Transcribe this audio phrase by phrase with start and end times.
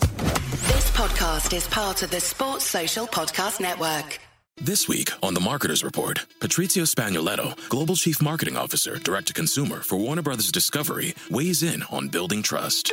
[0.00, 4.18] This podcast is part of the Sports Social Podcast Network.
[4.56, 9.80] This week on The Marketers Report, Patrizio Spagnoletto, Global Chief Marketing Officer, Direct to Consumer
[9.80, 12.92] for Warner Brothers Discovery, weighs in on building trust.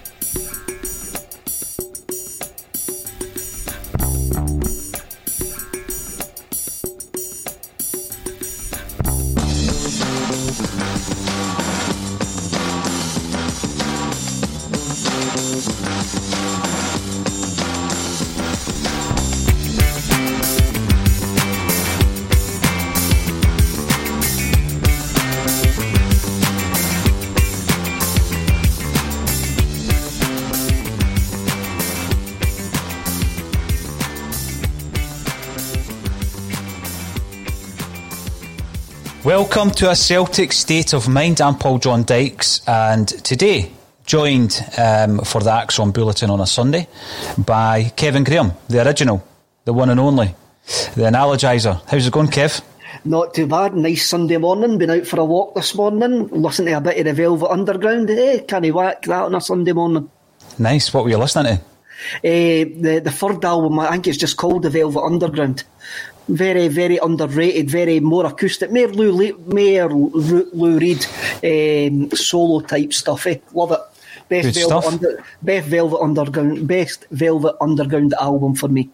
[39.31, 41.39] Welcome to a Celtic state of mind.
[41.39, 43.71] I'm Paul John Dykes, and today
[44.05, 46.85] joined um, for the ACSOM Bulletin on a Sunday
[47.37, 49.25] by Kevin Graham, the original,
[49.63, 50.35] the one and only,
[50.95, 51.81] the analogizer.
[51.87, 52.61] How's it going, Kev?
[53.05, 53.73] Not too bad.
[53.73, 54.77] Nice Sunday morning.
[54.77, 56.27] Been out for a walk this morning.
[56.27, 58.09] Listen to a bit of the Velvet Underground.
[58.09, 60.11] Eh, can you whack that on a Sunday morning?
[60.59, 60.93] Nice.
[60.93, 61.63] What were you listening to?
[62.17, 65.63] Uh, the the third album, I think it's just called the Velvet Underground
[66.35, 71.05] very, very underrated, very more acoustic, more Lou, more Lou Reed
[71.43, 73.27] um, solo type stuff.
[73.27, 73.37] Eh?
[73.53, 73.79] Love it.
[74.29, 78.89] Best Good Velvet, under, best Velvet Underground, best Velvet Underground album for me.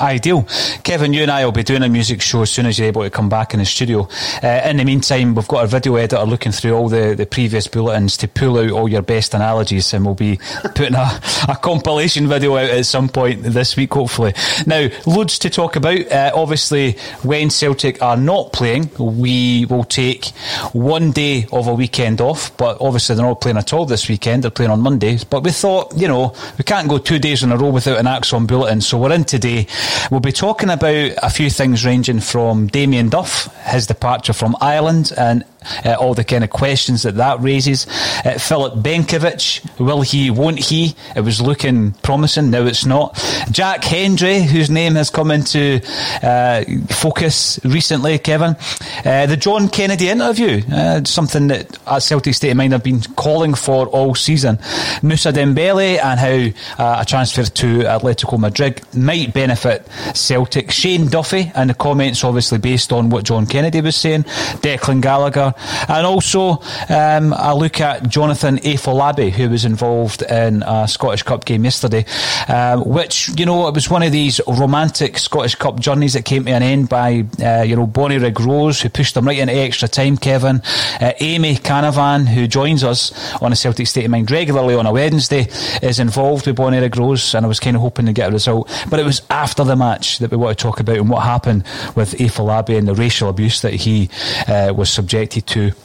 [0.00, 0.46] Ideal.
[0.82, 3.02] Kevin, you and I will be doing a music show as soon as you're able
[3.02, 4.08] to come back in the studio.
[4.42, 7.66] Uh, in the meantime, we've got a video editor looking through all the, the previous
[7.66, 10.38] bulletins to pull out all your best analogies, and we'll be
[10.74, 14.34] putting a, a compilation video out at some point this week, hopefully.
[14.66, 16.00] Now, loads to talk about.
[16.10, 16.92] Uh, obviously,
[17.22, 20.26] when Celtic are not playing, we will take
[20.72, 24.44] one day of a weekend off, but obviously they're not playing at all this weekend.
[24.44, 25.18] They're playing on Monday.
[25.28, 28.06] But we thought, you know, we can't go two days in a row without an
[28.06, 29.66] ACSOM bulletin, so we're in today.
[30.10, 35.12] We'll be talking about a few things ranging from Damien Duff, his departure from Ireland,
[35.16, 35.44] and
[35.84, 37.86] uh, all the kind of questions that that raises.
[38.24, 40.94] Uh, Filip Benkovic, will he, won't he?
[41.16, 43.14] It was looking promising, now it's not.
[43.50, 45.80] Jack Hendry, whose name has come into
[46.22, 48.56] uh, focus recently, Kevin.
[49.04, 53.00] Uh, the John Kennedy interview, uh, something that at Celtic State of Mind have been
[53.00, 54.58] calling for all season.
[55.02, 60.70] Moussa Dembele and how uh, a transfer to Atletico Madrid might benefit Celtic.
[60.70, 64.24] Shane Duffy and the comments obviously based on what John Kennedy was saying.
[64.24, 65.53] Declan Gallagher
[65.88, 71.44] and also um, a look at Jonathan Afolabi who was involved in a Scottish Cup
[71.44, 72.04] game yesterday
[72.48, 76.44] uh, which you know it was one of these romantic Scottish Cup journeys that came
[76.44, 79.88] to an end by uh, you know Bonnyrigg Rose who pushed them right into extra
[79.88, 80.62] time Kevin
[81.00, 83.12] uh, Amy Canavan who joins us
[83.42, 85.46] on a Celtic State of Mind regularly on a Wednesday
[85.82, 88.70] is involved with Bonnyrigg Rose and I was kind of hoping to get a result.
[88.88, 91.64] But it was after the match that we want to talk about and what happened
[91.94, 94.10] with Afolabi and the racial abuse that he
[94.48, 95.84] uh, was subjected 1992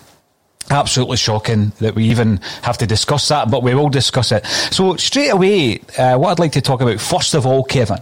[0.72, 4.46] absolutely shocking that we even have to discuss that, but we will discuss it.
[4.46, 8.00] So, straight away, uh, what I'd like to talk about, first of all, Kevin,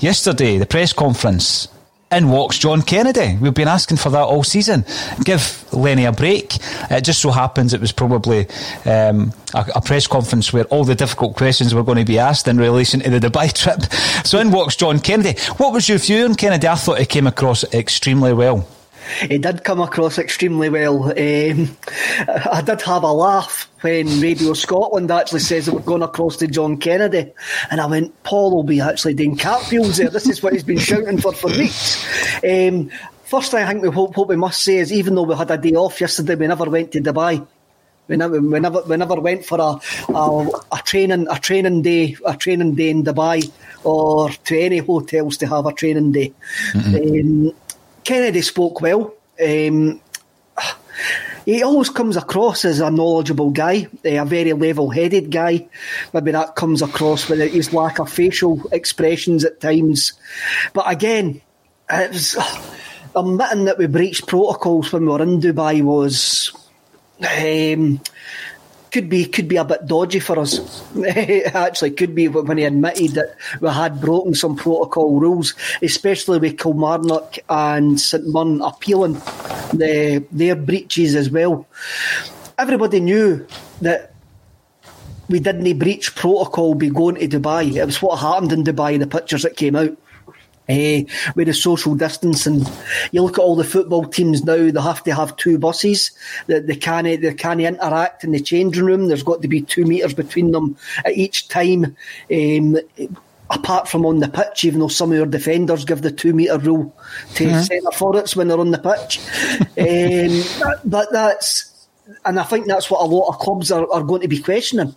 [0.00, 1.68] yesterday, the press conference.
[2.12, 3.36] In walks John Kennedy.
[3.40, 4.84] We've been asking for that all season.
[5.24, 6.54] Give Lenny a break.
[6.88, 8.46] It just so happens it was probably
[8.84, 12.46] um, a, a, press conference where all the difficult questions were going to be asked
[12.46, 13.92] in relation to the Dubai trip.
[14.24, 15.36] So in walks John Kennedy.
[15.56, 16.68] What was your view on Kennedy?
[16.68, 18.68] I thought he came across extremely well.
[19.20, 21.04] He did come across extremely well.
[21.10, 21.76] Um,
[22.28, 26.46] I did have a laugh when Radio Scotland actually says that we're going across to
[26.46, 27.32] John Kennedy.
[27.70, 30.10] And I went, Paul will be actually doing cartwheels there.
[30.10, 32.04] This is what he's been shouting for for weeks.
[32.44, 32.90] Um,
[33.24, 35.50] first thing I think we hope, what we must say is even though we had
[35.50, 37.46] a day off yesterday, we never went to Dubai.
[38.08, 42.16] We never, we never, we never went for a, a, a training a training day
[42.24, 43.50] a training day in Dubai
[43.82, 46.32] or to any hotels to have a training day.
[46.72, 47.48] Mm-hmm.
[47.48, 47.54] Um,
[48.06, 49.12] Kennedy spoke well.
[49.44, 50.00] Um,
[51.44, 55.66] he always comes across as a knowledgeable guy, a very level headed guy.
[56.14, 60.12] Maybe that comes across with his lack of facial expressions at times.
[60.72, 61.40] But again,
[61.90, 62.36] it was,
[63.16, 66.52] admitting that we breached protocols when we were in Dubai was.
[67.18, 68.00] Um,
[68.92, 70.82] could be could be a bit dodgy for us.
[71.54, 76.58] Actually, could be when he admitted that we had broken some protocol rules, especially with
[76.58, 79.14] Kilmarnock and St Mirren appealing
[79.72, 81.66] the, their breaches as well.
[82.58, 83.46] Everybody knew
[83.82, 84.12] that
[85.28, 87.76] we didn't breach protocol by going to Dubai.
[87.76, 89.96] It was what happened in Dubai, the pictures that came out
[90.68, 91.02] uh,
[91.34, 92.64] with the social distancing.
[93.12, 96.10] You look at all the football teams now; they have to have two buses.
[96.46, 99.06] They, they can't they can't interact in the changing room.
[99.06, 101.96] There's got to be two meters between them at each time.
[102.32, 102.78] Um,
[103.50, 106.58] apart from on the pitch, even though some of your defenders give the two metre
[106.58, 106.94] rule
[107.34, 107.60] to mm-hmm.
[107.62, 109.20] centre forwards when they're on the pitch.
[109.78, 111.86] um, but that's,
[112.24, 114.96] and I think that's what a lot of clubs are, are going to be questioning.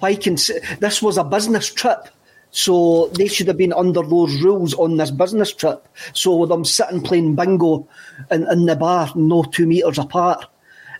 [0.00, 2.08] Why can this was a business trip?
[2.50, 5.86] So they should have been under those rules on this business trip.
[6.12, 7.86] So with them sitting playing bingo
[8.30, 10.46] in, in the bar, no two metres apart,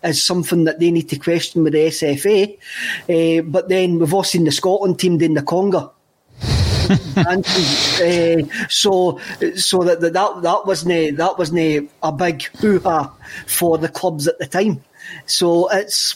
[0.03, 2.53] is something that they need to question with the SFA.
[2.53, 5.91] Uh, eh, but then we've also seen the Scotland team doing the conga.
[7.17, 9.19] and, uh, so,
[9.55, 13.13] so that, that that wasn't that wasn't a big hoo ha
[13.45, 14.83] for the clubs at the time.
[15.27, 16.15] So it's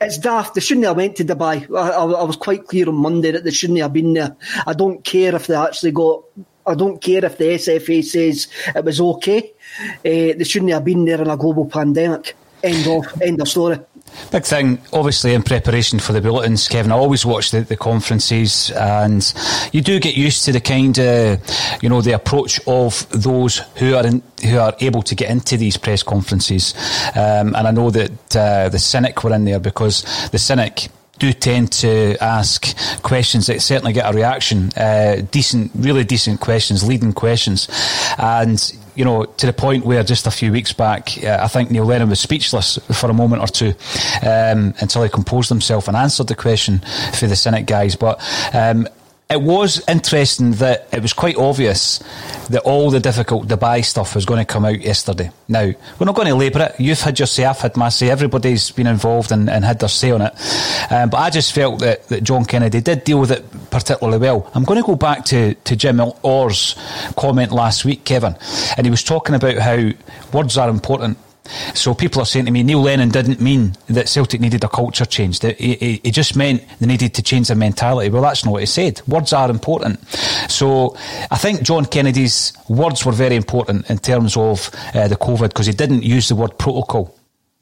[0.00, 0.54] it's daft.
[0.54, 1.68] They shouldn't have went to Dubai.
[1.74, 4.36] I, I, I, was quite clear on Monday that they shouldn't have been there.
[4.66, 6.24] I don't care if they actually got.
[6.66, 9.52] I don't care if the SFA says it was okay.
[9.80, 12.36] Uh, they shouldn't have been there in a global pandemic.
[12.62, 13.78] End of end of story.
[14.30, 16.92] Big thing, obviously, in preparation for the bulletins, Kevin.
[16.92, 19.32] I always watch the, the conferences, and
[19.72, 21.40] you do get used to the kind of,
[21.82, 25.56] you know, the approach of those who are in, who are able to get into
[25.56, 26.74] these press conferences.
[27.16, 30.88] Um, and I know that uh, the cynic were in there because the cynic
[31.18, 34.70] do tend to ask questions that certainly get a reaction.
[34.76, 37.68] Uh, decent, really decent questions, leading questions,
[38.18, 41.70] and you know, to the point where just a few weeks back, uh, I think
[41.70, 43.72] Neil Lennon was speechless for a moment or two
[44.26, 46.80] um, until he composed himself and answered the question
[47.14, 47.94] for the Senate guys.
[47.94, 48.20] But
[48.52, 48.88] um,
[49.30, 51.98] it was interesting that it was quite obvious
[52.48, 55.30] that all the difficult Dubai stuff was going to come out yesterday.
[55.46, 55.64] Now,
[55.98, 56.76] we're not going to labour it.
[56.80, 58.08] You've had your say, I've had my say.
[58.08, 60.32] Everybody's been involved and, and had their say on it.
[60.90, 64.50] Um, but I just felt that, that John Kennedy did deal with it particularly well.
[64.54, 66.74] I'm going to go back to, to Jim Orr's
[67.14, 68.34] comment last week, Kevin,
[68.78, 69.90] and he was talking about how
[70.32, 71.18] words are important
[71.74, 75.04] so people are saying to me, Neil Lennon didn't mean that Celtic needed a culture
[75.04, 75.40] change.
[75.40, 78.10] He, just meant they needed to change their mentality.
[78.10, 79.00] Well, that's not what he said.
[79.06, 80.06] Words are important.
[80.48, 80.96] So
[81.30, 85.66] I think John Kennedy's words were very important in terms of uh, the COVID because
[85.66, 87.17] he didn't use the word protocol.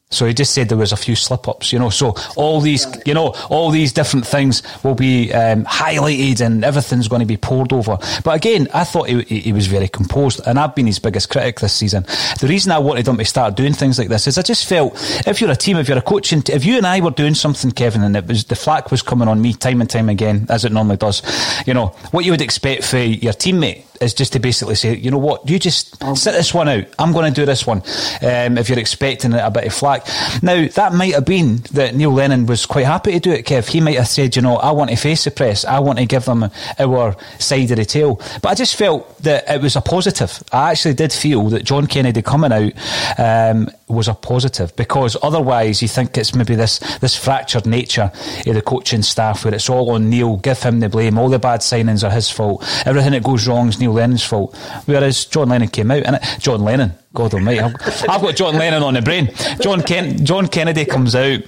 [0.09, 1.91] So he just said there was a few slip ups, you know.
[1.91, 7.09] So all these, you know, all these different things will be um, highlighted and everything's
[7.09, 7.99] going to be poured over.
[8.23, 11.59] But again, I thought he, he, was very composed, and I've been his biggest critic
[11.59, 12.05] this season.
[12.41, 14.95] The reason I wanted him to start doing things like this is I just felt
[15.27, 17.73] if you're a team, if you're a coaching, if you and I were doing something,
[17.73, 20.65] Kevin, and it was the flack was coming on me time and time again, as
[20.65, 21.21] it normally does,
[21.67, 25.11] you know, what you would expect for your teammate is just to basically say, you
[25.11, 26.85] know what, you just sit this one out.
[26.99, 27.83] I'm going to do this one.
[28.23, 30.07] Um, if you're expecting a bit of flack.
[30.43, 33.69] Now, that might have been that Neil Lennon was quite happy to do it, Kev.
[33.69, 35.65] He might have said, you know, I want to face the press.
[35.65, 38.21] I want to give them our side of the tale.
[38.43, 40.43] But I just felt that it was a positive.
[40.53, 42.73] I actually did feel that John Kennedy coming out
[43.19, 48.11] um, was a positive because otherwise you think it's maybe this, this fractured nature
[48.47, 51.39] of the coaching staff where it's all on Neil, give him the blame, all the
[51.39, 54.57] bad signings are his fault, everything that goes wrong is Neil Lennon's fault.
[54.87, 57.61] Whereas John Lennon came out, and John Lennon, God almighty.
[57.61, 57.75] I've,
[58.09, 59.31] I've got John Lennon on the brain.
[59.61, 61.41] John, Ken, John Kennedy comes out.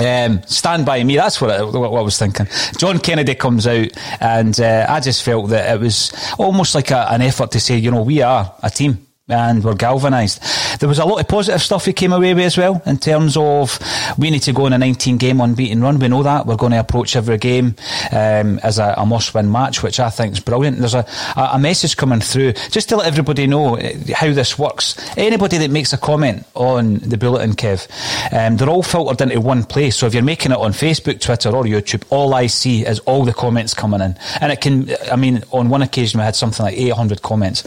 [0.00, 1.14] Um, stand by me.
[1.14, 2.48] That's what I, what I, was thinking.
[2.78, 3.88] John Kennedy comes out,
[4.20, 7.76] and uh, I just felt that it was almost like a, an effort to say,
[7.76, 10.42] you know, we are a team and we're galvanised.
[10.80, 13.38] There was a lot of positive stuff we came away with as well in terms
[13.38, 13.78] of
[14.18, 15.98] we need to go on a 19 game unbeaten run.
[15.98, 16.44] We know that.
[16.44, 17.74] We're going to approach every game
[18.12, 20.78] um, as a, a must win match, which I think is brilliant.
[20.78, 24.94] There's a, a message coming through just to let everybody know uh, how this works.
[25.16, 27.88] Anybody that makes a comment on the bulletin, Kev,
[28.30, 29.96] um, they're all filtered into one place.
[29.96, 33.24] So if you're making it on Facebook, Twitter, or YouTube, all I see is all
[33.24, 34.18] the comments coming in.
[34.42, 37.64] And it can, I mean, on one occasion we had something like 800 comments.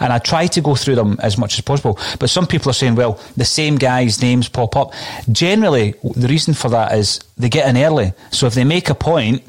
[0.00, 1.98] And I try to go through them as much as possible.
[2.18, 4.92] But some people are saying, well, the same guys' names pop up.
[5.30, 8.12] Generally, the reason for that is they get in early.
[8.30, 9.42] So if they make a point,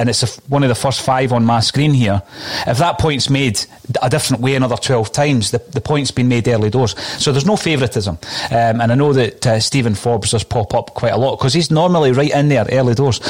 [0.00, 2.22] and it's a, one of the first five on my screen here.
[2.66, 3.60] If that point's made
[4.00, 6.98] a different way another 12 times, the, the point's been made early doors.
[7.22, 8.18] So there's no favouritism.
[8.50, 11.52] Um, and I know that uh, Stephen Forbes does pop up quite a lot because
[11.52, 13.20] he's normally right in there early doors.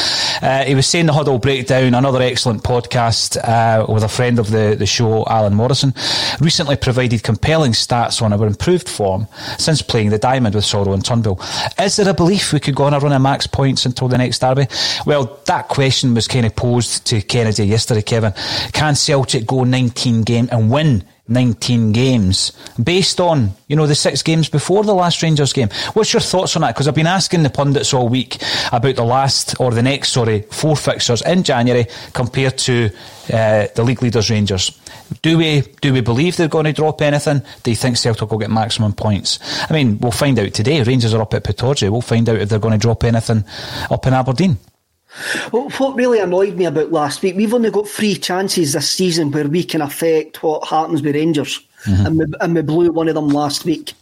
[0.43, 4.51] Uh, he was saying the huddle breakdown, another excellent podcast uh, with a friend of
[4.51, 5.93] the, the show, Alan Morrison,
[6.41, 9.27] recently provided compelling stats on our improved form
[9.59, 11.41] since playing the Diamond with Soro and Turnbull.
[11.81, 14.19] Is there a belief we could go on a run of max points until the
[14.19, 14.69] next derby?
[15.05, 18.35] Well, that question was kind of posed to Kennedy yesterday, Kevin.
[18.75, 22.53] Can Celtic go 19 games and win 19 games
[22.83, 25.71] based on, you know, the six games before the last Rangers game.
[25.95, 26.75] What's your thoughts on that?
[26.75, 30.43] Because I've been asking the pundits all week about the last, or the next, sorry,
[30.51, 32.91] four fixtures in January compared to
[33.33, 34.79] uh, the league leaders Rangers.
[35.23, 37.43] Do we do we believe they're going to drop anything?
[37.63, 39.39] Do you think Celtic will get maximum points?
[39.71, 40.83] I mean, we'll find out today.
[40.83, 41.91] Rangers are up at Pittodrie.
[41.91, 43.45] We'll find out if they're going to drop anything
[43.91, 44.59] up in Aberdeen.
[45.53, 49.31] Well, what really annoyed me about last week, we've only got three chances this season
[49.31, 52.07] where we can affect what happens with Rangers, mm-hmm.
[52.07, 53.93] and, we, and we blew one of them last week.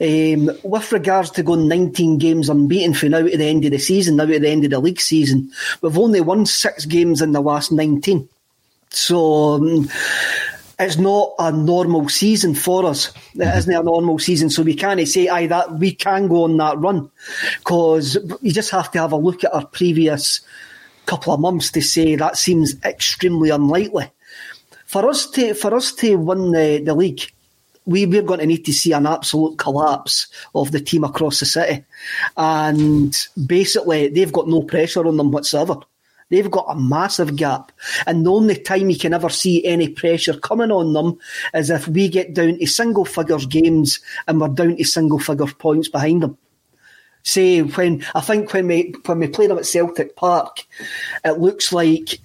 [0.00, 3.78] Um, with regards to going 19 games unbeaten from now to the end of the
[3.78, 7.32] season, now to the end of the league season, we've only won six games in
[7.32, 8.28] the last 19.
[8.90, 9.88] So um,
[10.82, 13.08] it's not a normal season for us.
[13.08, 13.58] It mm-hmm.
[13.58, 16.78] isn't a normal season, so we can't say, "Aye, that we can go on that
[16.78, 17.10] run,"
[17.58, 20.40] because you just have to have a look at our previous
[21.06, 24.10] couple of months to say that seems extremely unlikely.
[24.86, 27.22] For us to for us to win the, the league,
[27.84, 31.46] we, we're going to need to see an absolute collapse of the team across the
[31.46, 31.84] city,
[32.36, 35.76] and basically they've got no pressure on them whatsoever.
[36.32, 37.72] They've got a massive gap.
[38.06, 41.18] And the only time you can ever see any pressure coming on them
[41.52, 45.46] is if we get down to single figures games and we're down to single figure
[45.46, 46.38] points behind them.
[47.22, 50.64] Say when I think when we when we played them at Celtic Park,
[51.22, 52.18] it looks like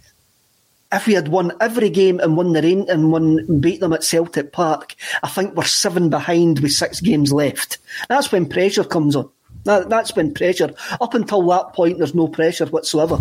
[0.94, 4.06] if we had won every game and won the rain and won beat them at
[4.06, 7.78] Celtic Park, I think we're seven behind with six games left.
[8.08, 9.30] That's when pressure comes on.
[9.68, 10.74] That, that's been pressure.
[11.02, 13.20] Up until that point, there's no pressure whatsoever.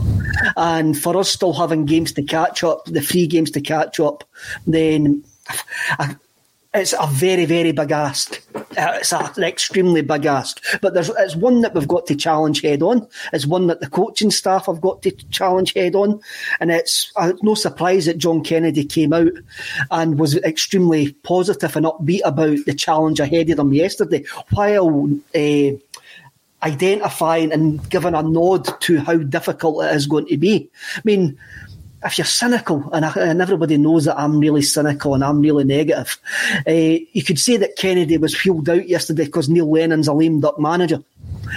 [0.56, 4.22] And for us still having games to catch up, the three games to catch up,
[4.64, 5.24] then
[6.72, 8.40] it's a very, very big ask.
[8.76, 10.62] It's an extremely big ask.
[10.80, 13.08] But there's it's one that we've got to challenge head on.
[13.32, 16.20] It's one that the coaching staff have got to challenge head on.
[16.60, 19.32] And it's uh, no surprise that John Kennedy came out
[19.90, 25.70] and was extremely positive and upbeat about the challenge ahead of them yesterday, while uh,
[26.62, 30.70] identifying and giving a nod to how difficult it is going to be.
[30.96, 31.38] I mean,
[32.04, 35.64] if you're cynical, and, I, and everybody knows that I'm really cynical and I'm really
[35.64, 36.18] negative,
[36.66, 40.40] uh, you could say that Kennedy was fueled out yesterday because Neil Lennon's a lame
[40.40, 41.02] duck manager.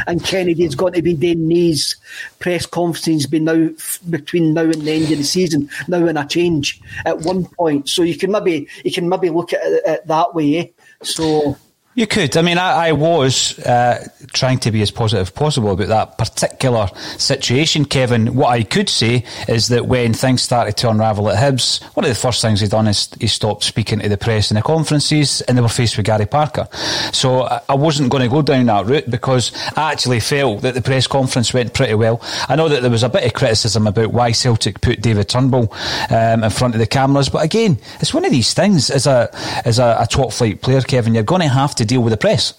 [0.06, 1.96] And Kennedy's going to be doing these
[2.38, 3.70] press conferences be now
[4.10, 7.90] between now and the end of the season, now in a change at one point.
[7.90, 10.58] So you can maybe you can maybe look at it that way.
[10.58, 10.68] Eh?
[11.02, 11.58] So
[12.00, 12.38] you could.
[12.38, 16.18] I mean, I, I was uh, trying to be as positive as possible about that
[16.18, 16.88] particular
[17.18, 18.36] situation, Kevin.
[18.36, 22.10] What I could say is that when things started to unravel at Hibs, one of
[22.10, 25.42] the first things he done is he stopped speaking to the press in the conferences,
[25.42, 26.70] and they were faced with Garry Parker.
[27.12, 30.82] So I wasn't going to go down that route because I actually felt that the
[30.82, 32.22] press conference went pretty well.
[32.48, 35.74] I know that there was a bit of criticism about why Celtic put David Turnbull
[36.10, 39.30] um, in front of the cameras, but again, it's one of these things as a
[39.66, 41.14] as a, a top flight player, Kevin.
[41.14, 42.54] You're going to have to deal with the press.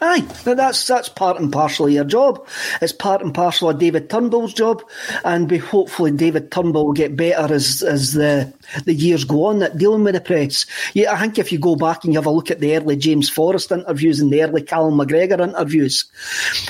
[0.00, 2.46] Aye, that's that's part and parcel of your job.
[2.80, 4.82] It's part and parcel of David Turnbull's job,
[5.24, 8.52] and we hopefully David Turnbull will get better as as the
[8.84, 10.66] the years go on at dealing with the press.
[10.94, 12.96] Yeah, I think if you go back and you have a look at the early
[12.96, 16.04] James Forrest interviews and the early Callum McGregor interviews,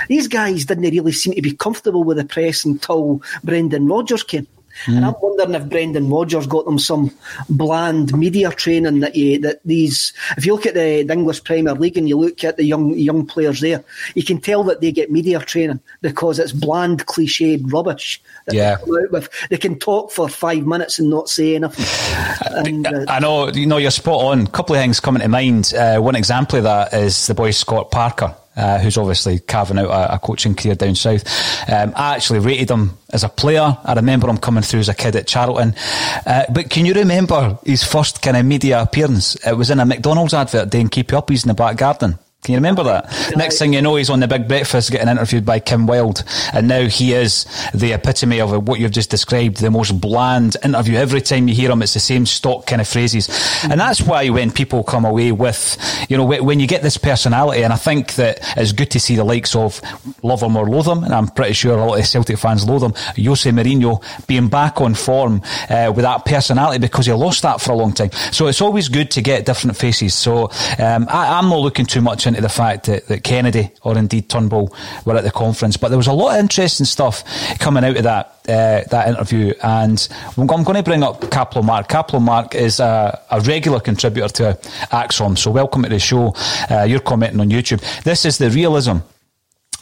[0.08, 4.46] these guys didn't really seem to be comfortable with the press until Brendan Rodgers came.
[4.86, 4.96] Mm.
[4.96, 7.10] And I'm wondering if Brendan Rodgers got them some
[7.48, 10.12] bland media training that you, that these.
[10.36, 12.96] If you look at the, the, English Premier League and you look at the young
[12.96, 17.72] young players there, you can tell that they get media training because it's bland, cliched
[17.72, 18.22] rubbish.
[18.50, 19.28] yeah, they, with.
[19.50, 21.86] they can talk for five minutes and not say anything.
[22.52, 24.42] And, uh, I know you know you're spot on.
[24.42, 25.72] A couple of things coming to mind.
[25.74, 28.34] Uh, one example of that is the boy Scott Parker.
[28.54, 31.25] Uh, who's obviously carving out a, a coaching career down south.
[31.71, 33.78] Um, I actually rated him as a player.
[33.82, 35.75] I remember him coming through as a kid at Charlton.
[36.26, 39.37] Uh, but can you remember his first kind of media appearance?
[39.47, 42.18] It was in a McDonald's advert doing Keep Up, he's in the back garden.
[42.42, 43.34] Can you remember that?
[43.37, 46.66] Next thing you know, he's on the Big Breakfast getting interviewed by Kim Wilde, and
[46.66, 50.96] now he is the epitome of what you've just described, the most bland interview.
[50.96, 53.28] Every time you hear him, it's the same stock kind of phrases,
[53.62, 57.62] and that's why when people come away with, you know, when you get this personality,
[57.62, 59.80] and I think that it's good to see the likes of
[60.25, 62.82] love him or loathe him, and I'm pretty sure a lot of Celtic fans loathe
[62.82, 63.25] him.
[63.25, 67.70] Jose Mourinho being back on form uh, with that personality because he lost that for
[67.70, 68.11] a long time.
[68.32, 70.12] So it's always good to get different faces.
[70.12, 73.96] So um, I, I'm not looking too much into the fact that, that Kennedy or
[73.96, 74.74] indeed Turnbull
[75.04, 75.76] were at the conference.
[75.76, 77.24] But there was a lot of interesting stuff
[77.58, 79.54] coming out of that uh, that interview.
[79.62, 81.88] And I'm going to bring up Kaplo Mark.
[81.88, 84.58] Kaplo Mark is a, a, regular contributor to
[84.90, 85.38] ACSOM.
[85.38, 86.34] So welcome to the show.
[86.70, 87.80] Uh, you're commenting on YouTube.
[88.02, 88.98] This is the realism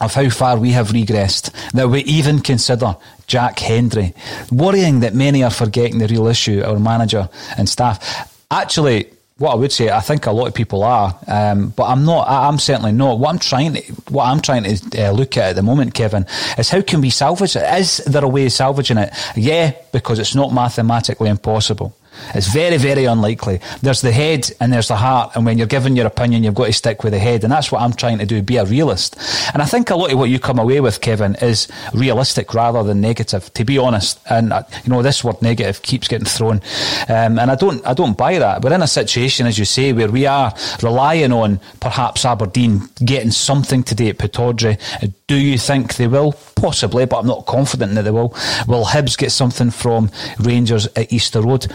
[0.00, 4.14] of how far we have regressed, that we even consider Jack Hendry.
[4.50, 8.36] Worrying that many are forgetting the real issue, our manager and staff.
[8.50, 12.04] Actually, what I would say, I think a lot of people are, um, but I'm
[12.04, 12.28] not.
[12.28, 13.18] I, am certainly not.
[13.18, 13.80] What I'm trying to,
[14.10, 16.26] what I'm trying to uh, look at at the moment, Kevin,
[16.58, 17.62] is how can we salvage it?
[17.80, 19.14] Is there a way of salvaging it?
[19.34, 21.96] Yeah, because it's not mathematically impossible.
[22.34, 23.60] It's very, very unlikely.
[23.82, 26.66] There's the head and there's the heart, and when you're giving your opinion, you've got
[26.66, 29.16] to stick with the head, and that's what I'm trying to do, be a realist.
[29.52, 32.82] And I think a lot of what you come away with, Kevin, is realistic rather
[32.82, 34.20] than negative, to be honest.
[34.28, 36.60] And, uh, you know, this word negative keeps getting thrown.
[37.08, 38.62] Um, and I don't, I don't buy that.
[38.62, 43.30] We're in a situation, as you say, where we are relying on perhaps Aberdeen getting
[43.30, 44.78] something today at Pittodrie.
[45.26, 46.32] Do you think they will?
[46.56, 48.34] Possibly, but I'm not confident that they will.
[48.66, 51.66] Will Hibs get something from Rangers at Easter Road?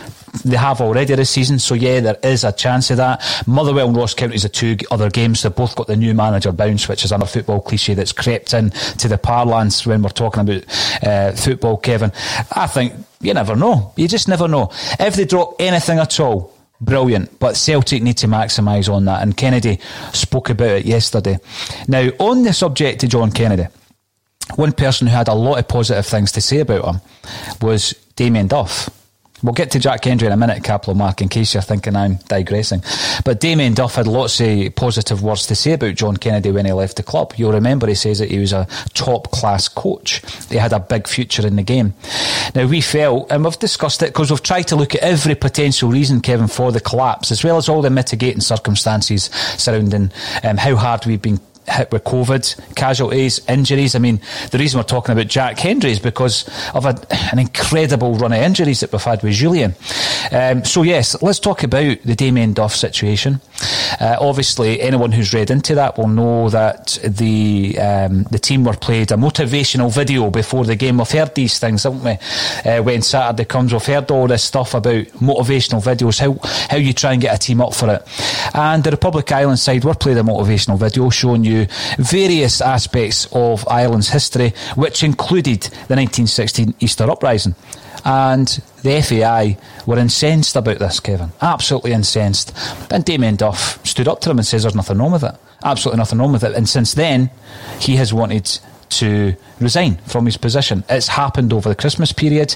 [0.43, 3.24] They have already this season, so yeah, there is a chance of that.
[3.48, 5.43] Motherwell and Ross County are two other games.
[5.43, 8.69] They've both got the new manager bounce, which is another football cliche that's crept in
[8.69, 10.63] to the parlance when we're talking about
[11.04, 12.12] uh, football, Kevin.
[12.52, 13.93] I think you never know.
[13.95, 14.71] You just never know.
[15.00, 17.39] If they drop anything at all, brilliant.
[17.39, 19.80] But Celtic need to maximise on that, and Kennedy
[20.13, 21.39] spoke about it yesterday.
[21.88, 23.67] Now, on the subject of John Kennedy,
[24.56, 27.02] one person who had a lot of positive things to say about him
[27.62, 28.89] was Damien Duff.
[29.45, 32.15] We'll get to Jack Hendry in a minute, Kaplo Mark, in case you're thinking I'm
[32.27, 32.81] digressing.
[33.23, 36.71] But Damien Duff had lots of positive words to say about John Kennedy when he
[36.71, 37.34] left the club.
[37.38, 40.23] You'll remember he says that he was a top class coach.
[40.49, 41.93] He had a big future in the game.
[42.55, 45.91] Now, we felt, and we've discussed it because we've tried to look at every potential
[45.91, 49.25] reason, Kevin, for the collapse, as well as all the mitigating circumstances
[49.58, 50.12] surrounding
[50.43, 53.95] um, how hard we've been hit with COVID, casualties, injuries.
[53.95, 56.95] I mean, the reason we're talking about Jack Hendry is because of a,
[57.32, 59.73] an incredible run of injuries that we've had with Jullien.
[60.32, 63.41] Um, so, yes, let's talk about the Damien Duff situation.
[63.99, 68.75] Uh, obviously, anyone who's read into that will know that the um, the team were
[68.75, 70.97] played a motivational video before the game.
[70.97, 72.17] We've heard these things, haven't we?
[72.69, 76.38] Uh, when Saturday comes, we've heard all this stuff about motivational videos, how,
[76.69, 78.04] how you try and get a team up for it.
[78.54, 81.55] And the Republic Island side were played a motivational video showing you
[81.98, 87.56] various aspects of Ireland's history, which included the 1916 Easter Uprising.
[88.04, 88.48] And
[88.84, 91.32] the FAI were incensed about this, Kevin.
[91.41, 92.54] Absolutely incensed.
[92.91, 95.36] And Damien Duff stood up to them and says there's nothing wrong with it.
[95.63, 96.54] Absolutely nothing wrong with it.
[96.54, 97.32] And since then,
[97.80, 100.84] he has wanted to resign from his position.
[100.89, 102.56] It's happened over the Christmas period.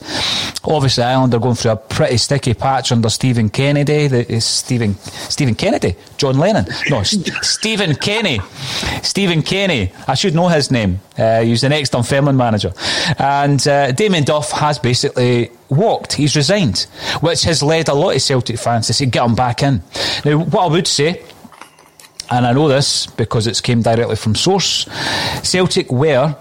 [0.64, 4.08] Obviously, Ireland are going through a pretty sticky patch under Stephen Kennedy.
[4.08, 6.66] The, Stephen Stephen Kennedy, John Lennon.
[6.90, 8.40] No, Stephen Kenny.
[9.02, 9.92] Stephen Kenny.
[10.08, 11.00] I should know his name.
[11.18, 12.74] Uh, he's the next Dunfermline manager.
[13.18, 16.14] And uh, Damien Duff has basically walked.
[16.14, 16.82] He's resigned,
[17.22, 19.82] which has led a lot of Celtic fans to say, get him back in.
[20.26, 21.24] Now, what I would say
[22.30, 24.86] and I know this because it's came directly from source.
[25.44, 26.36] Celtic were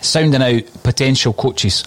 [0.00, 1.84] sounding out potential coaches.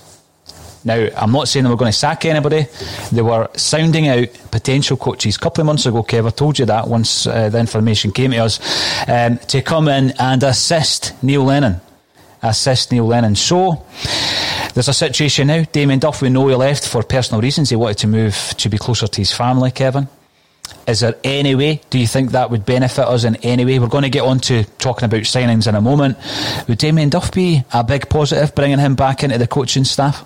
[0.85, 2.67] Now, I'm not saying they were going to sack anybody.
[3.11, 5.37] They were sounding out potential coaches.
[5.37, 8.31] A couple of months ago, Kev, I told you that once uh, the information came
[8.31, 8.59] to us,
[9.07, 11.79] um, to come in and assist Neil Lennon.
[12.41, 13.35] Assist Neil Lennon.
[13.35, 13.85] So,
[14.73, 15.63] there's a situation now.
[15.71, 17.69] Damien Duff, we know he left for personal reasons.
[17.69, 20.09] He wanted to move to be closer to his family, Kevin.
[20.87, 23.79] Is there any way, do you think that would benefit us in any way?
[23.79, 26.17] We're going to get on to talking about signings in a moment.
[26.67, 30.25] Would Damien Duff be a big positive, bringing him back into the coaching staff?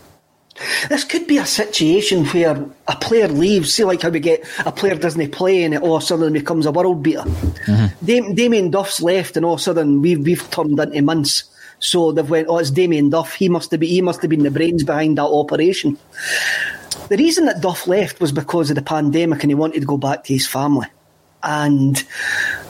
[0.89, 3.73] This could be a situation where a player leaves.
[3.73, 6.33] See, like how we get a player doesn't play and it all of a sudden
[6.33, 7.21] becomes a world beater.
[7.21, 8.05] Mm-hmm.
[8.05, 11.43] Dam- Damien Duff's left, and all of a sudden we've we've turned into months.
[11.79, 13.35] So they've went, oh, it's Damien Duff.
[13.35, 15.97] He must have been he must have been the brains behind that operation.
[17.09, 19.97] The reason that Duff left was because of the pandemic, and he wanted to go
[19.97, 20.87] back to his family.
[21.43, 22.03] And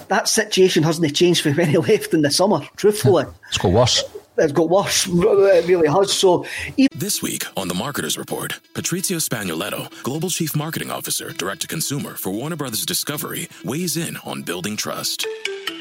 [0.09, 2.61] that situation hasn't changed for when he left in the summer.
[2.75, 4.03] Truthfully, it's got worse
[4.37, 5.07] it's got worse.
[5.07, 6.13] It really has.
[6.13, 6.45] So
[6.93, 12.15] this week on the Marketers Report, Patrizio Spagnoletto, Global Chief Marketing Officer, Direct to Consumer
[12.15, 15.25] for Warner Brothers Discovery, weighs in on building trust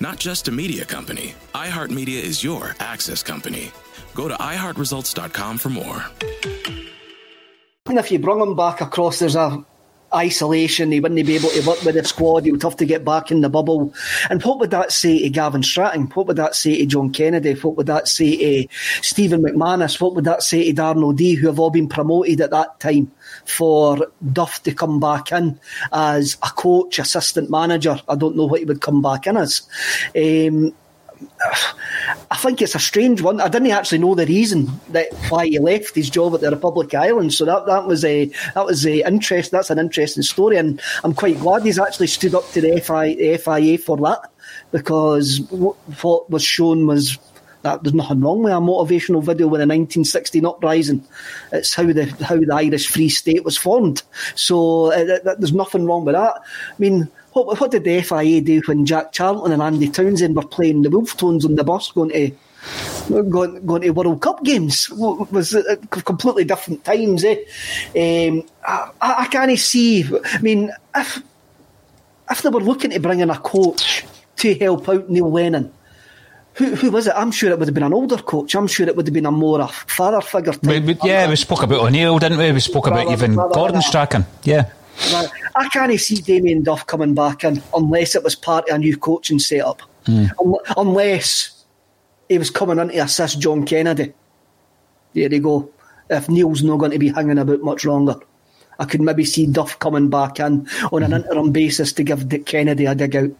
[0.00, 3.70] Not just a media company, iHeartMedia is your access company.
[4.14, 6.04] Go to iHeartResults.com for more.
[7.86, 9.64] And if you bring him back across, there's a
[10.16, 10.90] isolation.
[10.90, 12.44] He wouldn't be able to work with the squad.
[12.44, 13.94] He would have to get back in the bubble.
[14.30, 16.06] And what would that say to Gavin Strachan?
[16.08, 17.54] What would that say to John Kennedy?
[17.54, 18.68] What would that say to
[19.02, 20.00] Stephen McManus?
[20.00, 23.12] What would that say to Darren O'Dea, who have all been promoted at that time?
[23.44, 25.60] For Duff to come back in
[25.92, 28.00] as a coach, assistant manager.
[28.08, 29.62] I don't know what he would come back in as.
[30.16, 30.74] Um,
[32.30, 33.40] I think it's a strange one.
[33.40, 36.94] I didn't actually know the reason that why he left his job at the Republic
[36.94, 37.36] Islands.
[37.36, 39.50] So that, that was a that was a interest.
[39.50, 43.36] That's an interesting story, and I'm quite glad he's actually stood up to the, FI,
[43.36, 44.30] FIA for that
[44.72, 47.18] because what was shown was
[47.66, 51.04] that there's nothing wrong with a motivational video with a 1916 uprising.
[51.52, 54.02] It's how the how the Irish Free State was formed.
[54.36, 56.34] So uh, there's nothing wrong with that.
[56.36, 60.46] I mean, what, what did the FIA do when Jack Charlton and Andy Townsend were
[60.46, 62.30] playing the Wolfe Tones on the bus going to
[63.08, 64.88] going, going to World Cup games?
[64.90, 65.56] It was
[65.90, 67.42] completely different times, eh?
[67.96, 70.04] Um, I, I can't see.
[70.04, 71.20] I mean, if
[72.30, 74.04] if they were looking to bring in a coach
[74.36, 75.72] to help out Neil Lennon,
[76.56, 77.12] who, who was it?
[77.14, 78.54] I'm sure it would have been an older coach.
[78.54, 80.54] I'm sure it would have been a more a father figure.
[80.62, 82.50] We, we, yeah, we spoke about O'Neill, didn't we?
[82.52, 84.24] We spoke about even Gordon Strachan.
[84.42, 84.70] Yeah.
[85.54, 88.96] I can't see Damien Duff coming back in unless it was part of a new
[88.96, 89.82] coaching setup.
[90.06, 90.30] Mm.
[90.40, 91.64] Um, unless
[92.28, 94.14] he was coming in to assist John Kennedy.
[95.12, 95.70] There you go.
[96.08, 98.16] If Neil's not going to be hanging about much longer,
[98.78, 101.16] I could maybe see Duff coming back in on an mm.
[101.16, 103.30] interim basis to give Dick Kennedy a dig out.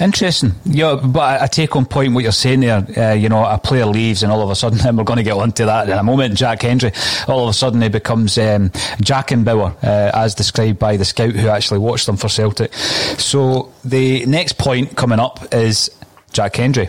[0.00, 0.52] Interesting.
[0.64, 2.86] Yeah, but I take on point what you're saying there.
[2.96, 5.22] Uh, you know, a player leaves and all of a sudden, and we're going to
[5.22, 6.92] get onto that in a moment, Jack Hendry,
[7.28, 11.04] all of a sudden he becomes um, Jack and Bauer, uh, as described by the
[11.04, 12.72] scout who actually watched them for Celtic.
[12.74, 15.90] So the next point coming up is
[16.32, 16.88] Jack Hendry.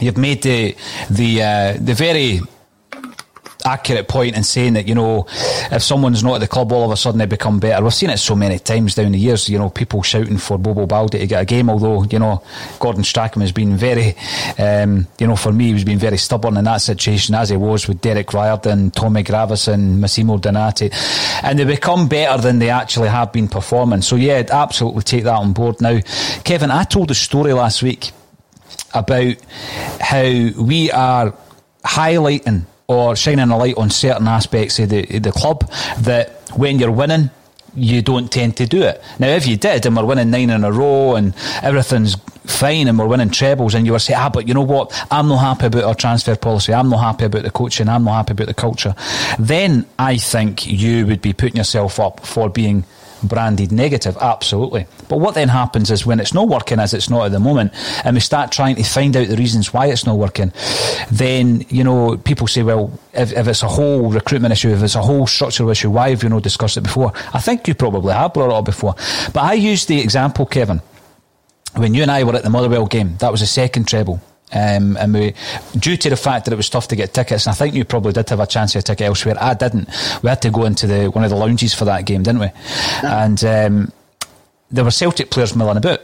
[0.00, 0.76] You've made the
[1.10, 2.40] the uh, the very
[3.64, 5.26] accurate point in saying that, you know,
[5.70, 7.82] if someone's not at the club, all of a sudden they become better.
[7.82, 10.86] We've seen it so many times down the years, you know, people shouting for Bobo
[10.86, 12.42] Baldé to get a game, although, you know,
[12.78, 14.14] Gordon Strachan has been very,
[14.58, 17.88] um, you know, for me, he's been very stubborn in that situation, as he was
[17.88, 20.90] with Derek Riordan, Tommy Gravesen, Massimo Donati.
[21.42, 24.02] And they become better than they actually have been performing.
[24.02, 25.80] So, yeah, I'd absolutely take that on board.
[25.80, 26.00] Now,
[26.44, 28.12] Kevin, I told a story last week
[28.94, 29.36] about
[30.00, 30.22] how
[30.58, 31.34] we are
[31.84, 36.90] highlighting or shining a light on certain aspects of the, the club that when you're
[36.90, 37.30] winning,
[37.76, 39.00] you don't tend to do it.
[39.20, 42.98] Now, if you did and we're winning nine in a row and everything's fine and
[42.98, 44.92] we're winning trebles and you were saying, ah, but you know what?
[45.08, 46.74] I'm not happy about our transfer policy.
[46.74, 47.88] I'm not happy about the coaching.
[47.88, 48.96] I'm not happy about the culture.
[49.38, 52.82] Then I think you would be putting yourself up for being
[53.22, 54.86] branded negative, absolutely.
[55.08, 57.72] But what then happens is when it's not working as it's not at the moment,
[58.04, 60.52] and we start trying to find out the reasons why it's not working,
[61.10, 64.94] then, you know, people say, well, if, if it's a whole recruitment issue, if it's
[64.94, 67.12] a whole structural issue, why have you not discussed it before?
[67.32, 68.94] I think you probably have brought it up before.
[69.32, 70.80] But I use the example, Kevin,
[71.76, 74.20] when you and I were at the Motherwell game, that was the second treble.
[74.52, 75.34] Um, and we,
[75.78, 77.84] due to the fact that it was tough to get tickets, and I think you
[77.84, 79.36] probably did have a chance of a ticket elsewhere.
[79.40, 79.88] I didn't.
[80.22, 82.50] We had to go into the one of the lounges for that game, didn't we?
[83.02, 83.92] And um,
[84.70, 86.00] there were Celtic players milling about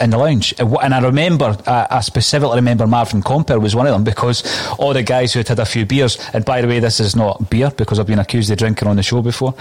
[0.00, 0.54] in the lounge.
[0.58, 4.44] And I remember, I specifically remember Marvin Compper was one of them because
[4.78, 7.16] all the guys who had had a few beers, and by the way, this is
[7.16, 9.54] not beer because I've been accused of drinking on the show before.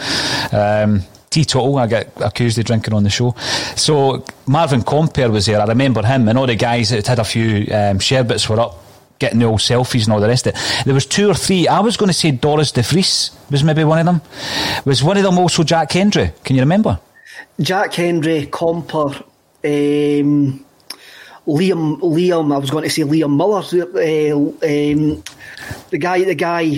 [0.51, 1.77] Um, teetotal.
[1.77, 3.35] I get accused of drinking on the show.
[3.75, 5.61] So Marvin Compper was there.
[5.61, 8.83] I remember him and all the guys that had a few um, sherbets were up
[9.19, 10.83] getting the old selfies and all the rest of it.
[10.85, 11.67] There was two or three.
[11.67, 14.21] I was going to say Dorus De Vries was maybe one of them.
[14.85, 16.31] Was one of them also Jack Hendry?
[16.43, 16.99] Can you remember?
[17.59, 19.15] Jack Hendry, Compper,
[19.63, 20.65] um,
[21.47, 22.53] Liam, Liam.
[22.53, 23.63] I was going to say Liam Miller.
[23.63, 25.23] Uh, um,
[25.89, 26.69] the guy, the guy,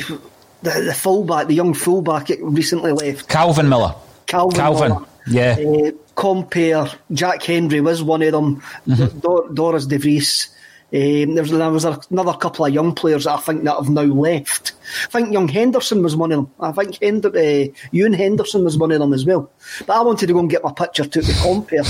[0.61, 3.27] the, the fullback, the young fullback recently left.
[3.27, 3.95] Calvin Miller.
[4.29, 5.57] Calvin, Calvin yeah.
[5.59, 8.61] Uh, Compper Jack Hendry was one of them.
[8.87, 9.19] Mm-hmm.
[9.19, 10.49] Dor- Dorus De Vries.
[10.91, 13.89] Um, there, was, there was another couple of young players that I think that have
[13.89, 14.73] now left.
[15.05, 16.53] I think young Henderson was one of them.
[16.59, 19.51] I think Hender, uh, Ewan Henderson was one of them as well.
[19.85, 21.85] But I wanted to go and get my picture to the Compper.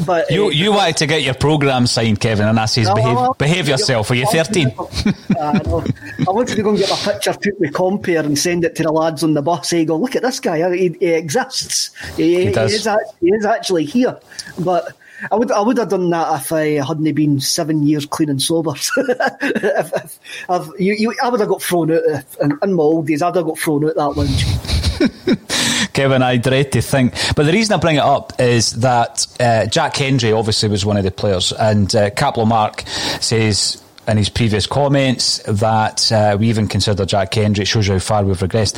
[0.06, 2.94] But you uh, you wanted to get your programme signed, Kevin, and I says no,
[2.94, 4.10] behave, no, behave yourself.
[4.10, 4.72] Are you thirteen?
[4.76, 5.84] no.
[6.26, 8.84] I wanted to go and get my picture to the Compper and send it to
[8.84, 9.70] the lads on the bus.
[9.70, 10.74] They go, look at this guy.
[10.74, 11.90] He, he exists.
[12.16, 12.88] He, he, he, is,
[13.20, 14.18] he is actually here.
[14.58, 14.92] But
[15.30, 18.40] I would I would have done that if I hadn't been seven years clean and
[18.40, 18.72] sober.
[18.96, 22.82] if, if, if you, you, I would have got thrown out if, in, in my
[22.82, 23.22] old days.
[23.22, 25.92] I'd have got thrown out that lunch.
[25.92, 27.14] Kevin, I dread to think.
[27.34, 30.96] But the reason I bring it up is that uh, Jack Hendry obviously was one
[30.96, 32.82] of the players, and uh, Caplo Mark
[33.20, 37.62] says in his previous comments that uh, we even consider Jack Hendry.
[37.62, 38.76] It shows you how far we've regressed.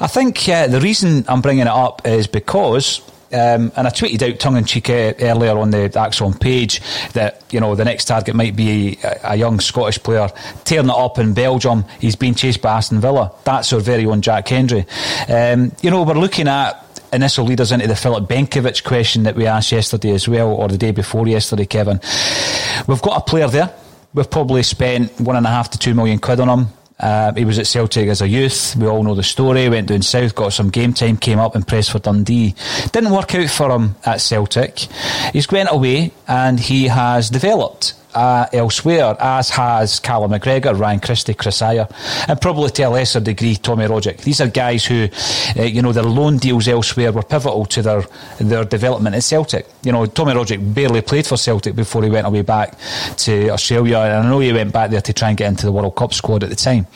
[0.00, 3.00] I think uh, the reason I'm bringing it up is because
[3.32, 6.80] um, and I tweeted out tongue in cheek uh, earlier on the ACSOM page
[7.12, 10.28] that you know the next target might be a, a, young Scottish player
[10.64, 11.84] tearing it up in Belgium.
[12.00, 13.32] He's being chased by Aston Villa.
[13.44, 14.86] That's our very own Jack Hendry.
[15.28, 16.78] Um, you know, we're looking at
[17.12, 20.26] and this will lead us into the Filip Benkovic question that we asked yesterday as
[20.26, 22.00] well, or the day before yesterday, Kevin.
[22.86, 23.74] We've got a player there.
[24.14, 26.66] We've probably spent one and a half to two million quid on him.
[26.98, 28.76] Uh, he was at Celtic as a youth.
[28.76, 29.68] We all know the story.
[29.68, 32.54] Went down south, got some game time, came up and pressed for Dundee.
[32.92, 34.78] Didn't work out for him at Celtic.
[35.32, 41.34] He's went away and he has developed uh, elsewhere, as has Callum McGregor, Ryan Christie,
[41.34, 41.90] Kris Ajer,
[42.28, 44.18] and probably to a lesser degree Tommy Rogic.
[44.22, 45.08] These are guys who,
[45.58, 48.04] uh, you know, their loan deals elsewhere were pivotal to their
[48.38, 49.66] their development at Celtic.
[49.82, 52.76] You know, Tommy Rogic barely played for Celtic before he went away back
[53.18, 55.72] to Australia, and I know he went back there to try and get into the
[55.72, 56.86] World Cup squad at the time.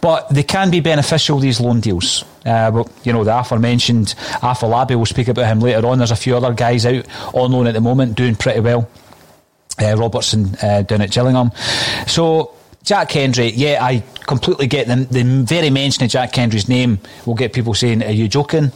[0.00, 2.24] But they can be beneficial, these loan deals.
[2.46, 5.98] Uh, but, you know, the aforementioned Afolabi, we'll speak about him later on.
[5.98, 8.88] There's a few other guys out on loan at the moment doing pretty well
[9.80, 11.52] uh, Robertson uh, down at Gillingham.
[12.06, 15.06] So Jack Hendry, yeah, I completely get them.
[15.06, 18.72] The very mention of Jack Hendry's name will get people saying, "Are you joking?"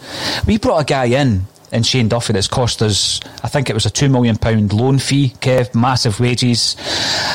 [0.46, 3.86] We brought a guy in in Shane Duffy that's cost us, I think it was
[3.86, 4.36] a £2 million
[4.68, 6.76] loan fee, Kev, massive wages.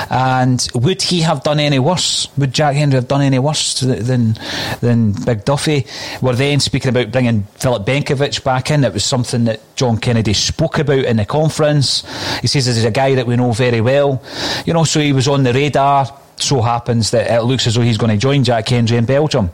[0.09, 2.27] And would he have done any worse?
[2.37, 4.37] Would Jack Hendry have done any worse than,
[4.81, 5.87] than Big Duffy?
[6.21, 8.83] We're then speaking about bringing Filip Benkovic back in.
[8.83, 12.03] It was something that John Kennedy spoke about in the conference.
[12.41, 14.21] He says this is a guy that we know very well.
[14.65, 16.07] You know, so he was on the radar.
[16.39, 19.49] So happens that it looks as though he's going to join Jack Hendry in Belgium.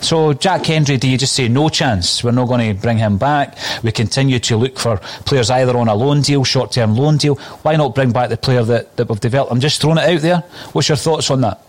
[0.00, 2.24] So, Jack Hendry, do you just say no chance?
[2.24, 3.56] We're not going to bring him back.
[3.82, 7.34] We continue to look for players either on a loan deal, short term loan deal.
[7.62, 9.52] Why not bring back the player that, that we've developed?
[9.52, 10.38] I'm just throwing it out there.
[10.72, 11.62] What's your thoughts on that?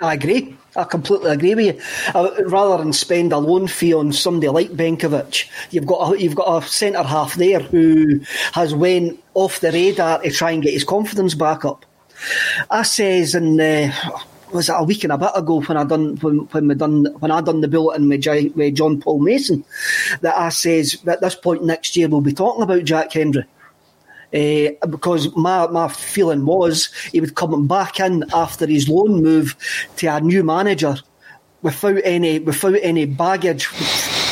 [0.00, 0.54] I agree.
[0.76, 1.82] I completely agree with you.
[2.14, 6.34] Uh, rather than spend a loan fee on somebody like Benkovic, you've got a, you've
[6.34, 8.20] got a centre half there who
[8.52, 11.86] has went off the radar to try and get his confidence back up.
[12.70, 13.92] I says in uh,
[14.52, 17.06] was it a week and a bit ago when I done when, when we done
[17.18, 19.64] when I done the bulletin with, J, with John Paul Mason
[20.20, 23.44] that I says at this point next year we'll be talking about Jack Hendry.
[24.34, 29.56] Uh, because my, my feeling was he would come back in after his loan move
[29.96, 30.96] to a new manager
[31.62, 33.68] without any without any baggage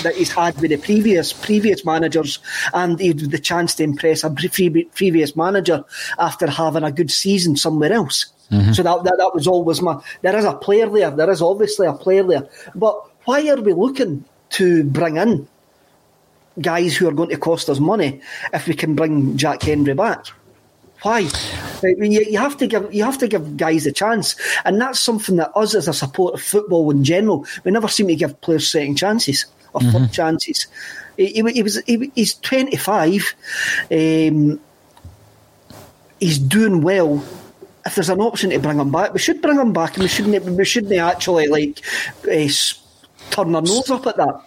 [0.03, 2.38] that he's had with the previous previous managers,
[2.74, 5.85] and he had the chance to impress a previous manager
[6.18, 8.27] after having a good season somewhere else.
[8.50, 8.72] Mm-hmm.
[8.72, 10.00] So that, that, that was always my.
[10.22, 11.11] There is a player there.
[11.11, 12.48] There is obviously a player there.
[12.74, 15.48] But why are we looking to bring in
[16.61, 18.20] guys who are going to cost us money
[18.52, 20.26] if we can bring Jack Hendry back.
[21.02, 21.28] Why?
[21.83, 25.52] You, have to give you have to give guys a chance, and that's something that
[25.54, 28.96] us as a support of football in general, we never seem to give players second
[28.96, 29.90] chances or mm-hmm.
[29.90, 30.66] third chances.
[31.18, 33.35] He, he, he was he, he's twenty five.
[33.90, 34.61] Um,
[36.18, 37.22] he's doing well
[37.87, 40.09] if there's an option to bring him back, we should bring him back, and we
[40.09, 41.81] shouldn't we shouldn't actually like
[42.31, 42.49] uh,
[43.31, 44.42] turn our nose up at that.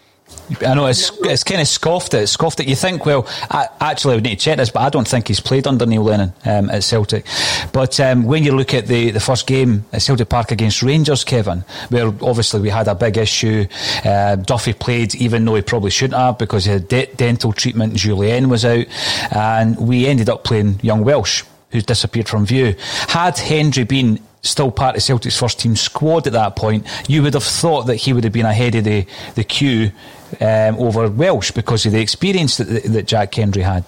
[0.66, 2.28] I know it's it's kind of scoffed at.
[2.30, 2.68] Scoffed at.
[2.68, 5.40] You think, well, I, actually, would need to check this, but I don't think he's
[5.40, 7.26] played under Neil Lennon um, at Celtic.
[7.72, 11.24] But um, when you look at the, the first game at Celtic Park against Rangers,
[11.24, 13.68] Kevin, where obviously we had a big issue,
[14.04, 17.94] uh, Duffy played even though he probably shouldn't have because he had de- dental treatment.
[17.94, 18.86] Jullien was out,
[19.32, 22.76] and we ended up playing young Welsh who's disappeared from view.
[23.08, 27.34] Had Hendry been still part of Celtic's first team squad at that point, you would
[27.34, 29.92] have thought that he would have been ahead of the, the queue
[30.40, 33.84] um, over Welsh because of the experience that, that Jack Hendry had.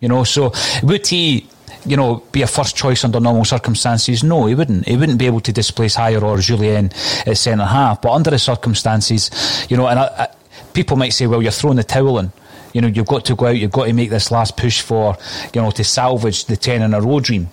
[0.00, 1.48] You know, so would he
[1.86, 4.22] you know, be a first choice under normal circumstances?
[4.22, 4.86] No, he wouldn't.
[4.86, 6.92] He wouldn't be able to displace Ajer or Jullien
[7.26, 8.02] at centre half.
[8.02, 9.30] But under the circumstances,
[9.70, 10.28] you know, and I, I,
[10.72, 12.32] people might say, well, you're throwing the towel in.
[12.72, 15.16] You know, you've got to go out, you've got to make this last push for,
[15.54, 17.48] you know, to salvage the 10 in a row dream.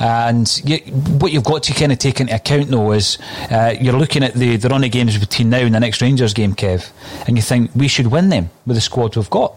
[0.00, 0.78] And you,
[1.18, 3.18] what you've got to kind of take into account, though, is
[3.50, 6.34] uh, you're looking at the, the run of games between now and the next Rangers
[6.34, 6.90] game, Kev,
[7.26, 9.54] and you think we should win them with the squad we've got.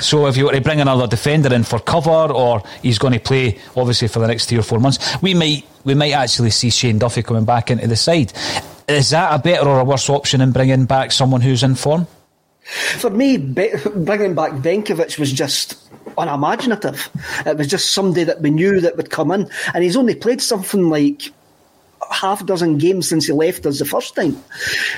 [0.00, 3.20] So if you were to bring another defender in for cover, or he's going to
[3.20, 6.68] play obviously for the next three or four months, we might we might actually see
[6.68, 8.32] Shane Duffy coming back into the side.
[8.86, 12.06] Is that a better or a worse option than bringing back someone who's in form?
[12.98, 15.76] For me, bringing back Benkovic was just
[16.16, 17.10] unimaginative.
[17.46, 20.40] It was just somebody that we knew that would come in, and he's only played
[20.40, 21.32] something like
[22.10, 24.42] half a dozen games since he left us the first time.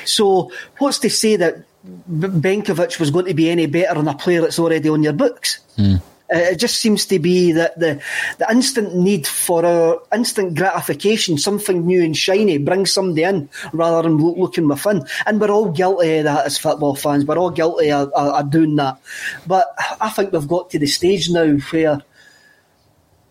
[0.05, 1.65] So, what's to say that
[2.09, 5.61] Benkovic was going to be any better than a player that's already on your books?
[5.77, 6.03] Mm.
[6.33, 8.01] Uh, it just seems to be that the
[8.39, 14.09] the instant need for a instant gratification, something new and shiny, brings somebody in rather
[14.09, 15.05] than looking within.
[15.27, 17.27] And we're all guilty of that as football fans.
[17.27, 18.99] We're all guilty of, of, of doing that.
[19.47, 22.03] But I think we've got to the stage now where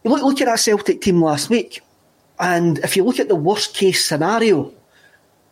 [0.03, 1.81] you look, look at that Celtic team last week,
[2.39, 4.73] and if you look at the worst case scenario,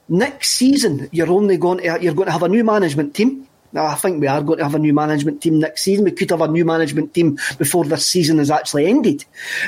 [0.08, 3.86] next season you're only going to you're going to have a new management team now,
[3.86, 6.06] I think we are going to have a new management team next season.
[6.06, 9.26] We could have a new management team before this season has actually ended.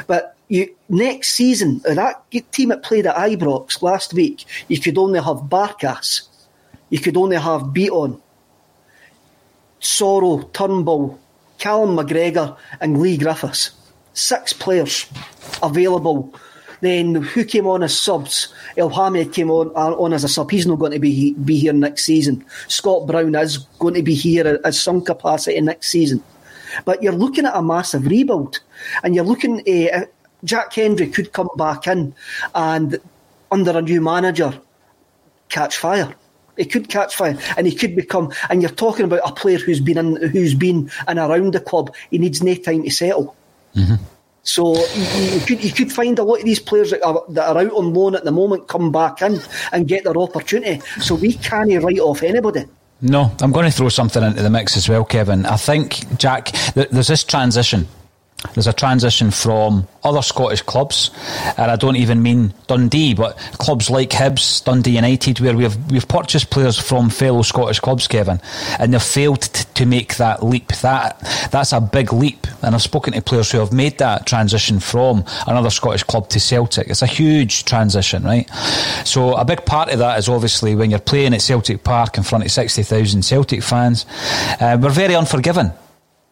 [0.08, 4.98] But you, next season, uh, that team that played at Ibrox last week, you could
[4.98, 6.28] only have Barkas,
[6.90, 8.20] you could only have Beaton,
[9.80, 11.20] Soro, Turnbull,
[11.60, 13.72] Callum McGregor, and Leigh Griffiths.
[14.14, 15.06] Six players
[15.64, 16.34] available
[16.82, 18.54] then who came on as subs?
[18.76, 20.52] Elhamed came on uh, on as a sub.
[20.52, 22.44] He's not going to be be here next season.
[22.68, 26.24] Scott Brown is going to be here as some capacity next season.
[26.86, 28.60] But you're looking at a massive rebuild,
[29.04, 29.62] and you're looking.
[29.68, 30.06] Uh,
[30.44, 32.16] Jack Hendry could come back in,
[32.56, 33.00] and
[33.52, 34.60] under a new manager,
[35.50, 36.16] catch fire.
[36.58, 38.34] He could catch fire, and he could become.
[38.50, 41.94] And you're talking about a player who's been in, who's been in around the club.
[42.10, 43.36] He needs no time to settle.
[43.76, 44.04] Mm-hmm.
[44.44, 47.56] So you, you, could you could find a lot of these players that are, that
[47.56, 49.40] are out on loan at the moment come back in
[49.72, 50.82] and get their opportunity.
[51.00, 52.66] So we can't write off anybody.
[53.02, 55.46] No, I'm going to throw something into the mix as well, Kevin.
[55.46, 57.88] I think Jack, there's this transition
[58.54, 61.12] there's a transition from other Scottish clubs,
[61.58, 66.08] and I don't even mean Dundee, but clubs like Hibs, Dundee United, where we've we've
[66.08, 68.42] purchased players from fellow Scottish clubs, Kevin,
[68.80, 70.70] and they've failed t- to make that leap.
[70.82, 71.20] That
[71.52, 75.24] that's a big leap, and I've spoken to players who have made that transition from
[75.48, 76.88] another Scottish club to Celtic.
[76.88, 78.50] It's a huge transition, right?
[79.06, 82.24] So a big part of that is obviously when you're playing at Celtic Park in
[82.24, 84.06] front of sixty thousand Celtic fans,
[84.60, 85.72] uh, we're very unforgiving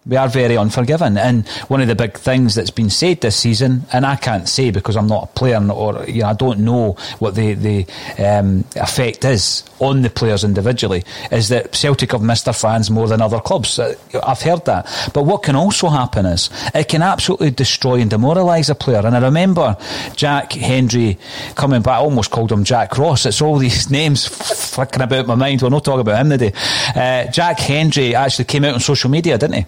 [0.06, 1.18] we are very unforgiving.
[1.18, 4.72] And one of the big things that's been said this season, and I can't say
[4.72, 7.86] because I'm not a player or you know I don't know what the the
[8.18, 13.08] um, effect is on the players individually, is that Celtic have missed their fans more
[13.08, 13.78] than other clubs.
[13.78, 14.88] Uh, I've heard that.
[15.14, 19.06] But what can also happen is it can absolutely destroy and demoralise a player.
[19.06, 19.78] And I remember
[20.16, 21.18] Jack Hendry
[21.56, 21.98] coming back.
[22.00, 23.26] I almost called him Jack Ross.
[23.26, 25.62] It's all these names flicking about my mind.
[25.62, 26.54] We're not talking about him today.
[26.96, 29.66] Uh, Jack Hendry actually came out on social media, didn't he?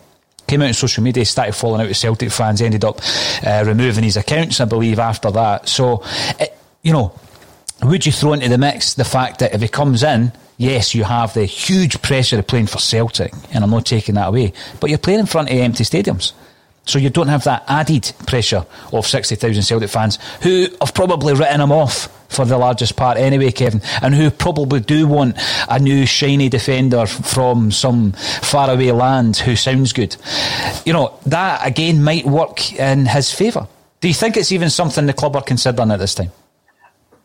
[0.52, 3.00] Came out on social media, started falling out with Celtic fans, ended up
[3.46, 5.70] uh, removing his accounts, I believe, after that.
[5.70, 6.04] So,
[6.40, 7.18] it, you know,
[7.84, 11.06] would you throw into the mix the fact that if he comes in, yes, you
[11.06, 14.90] have the huge pressure of playing for Celtic, and I'm not taking that away, but
[14.90, 16.34] you're playing in front of empty stadiums.
[16.86, 21.62] So you don't have that added pressure of 60,000 Celtic fans who have probably written
[21.62, 25.38] him off for the largest part anyway, Kevin, and who probably do want
[25.70, 30.16] a new shiny defender from some faraway land who sounds good.
[30.86, 33.68] You know, that again might work in his favour.
[34.00, 36.32] Do you think it's even something the club are considering at this time?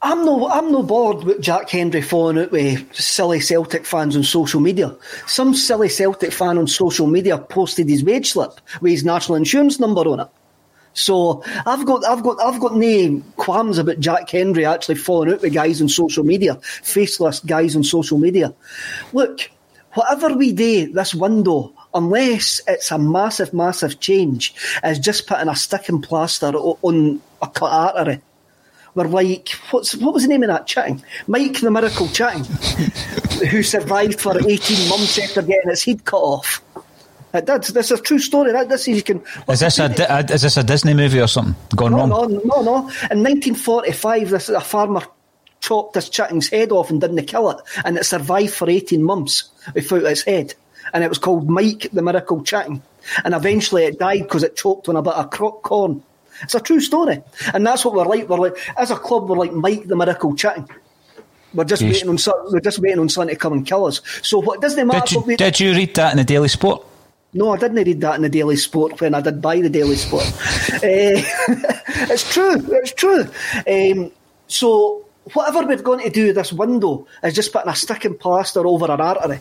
[0.06, 4.22] I'm no, I'm no bored with Jack Hendry falling out with silly Celtic fans on
[4.22, 4.94] social media.
[5.26, 9.80] Some silly Celtic fan on social media posted his wage slip with his national insurance
[9.80, 10.28] number on it.
[10.94, 15.42] So I've got, I've got, I've got no qualms about Jack Hendry actually falling out
[15.42, 18.54] with guys on social media, faceless guys on social media.
[19.12, 19.50] Look,
[19.94, 24.54] whatever we do this window, unless it's a massive, massive change,
[24.84, 28.22] is just putting a stick and plaster on a cut artery
[28.96, 31.02] were like, what's, what was the name of that chatting?
[31.28, 32.44] Mike the Miracle Chatting,
[33.48, 36.62] who survived for 18 months after getting his head cut off.
[37.34, 38.52] Uh, that's this is a true story.
[38.52, 39.22] That this is you can.
[39.48, 42.08] Is this a, uh, is this a Disney movie or something gone no, wrong?
[42.08, 42.76] No, no, no.
[43.10, 45.02] In 1945, this a farmer
[45.60, 49.50] chopped this chitting's head off and didn't kill it, and it survived for 18 months
[49.74, 50.54] without its head,
[50.94, 52.82] and it was called Mike the Miracle Chatting,
[53.24, 56.02] and eventually it died because it choked on a bit of corn.
[56.42, 57.22] It's a true story,
[57.54, 58.28] and that's what we're like.
[58.28, 60.68] We're like as a club, we're like Mike the Miracle Chatting.
[61.54, 62.04] We're just yes.
[62.04, 64.02] waiting on we're just waiting on someone to come and kill us.
[64.22, 65.00] So what doesn't matter.
[65.00, 66.84] Did you, we, did you read that in the Daily Sport?
[67.32, 69.96] No, I didn't read that in the Daily Sport when I did buy the Daily
[69.96, 70.24] Sport.
[70.24, 72.56] uh, it's true.
[72.72, 73.24] It's true.
[73.66, 74.10] Um,
[74.48, 78.66] so whatever we're going to do this window is just putting a stick and plaster
[78.66, 79.40] over an artery.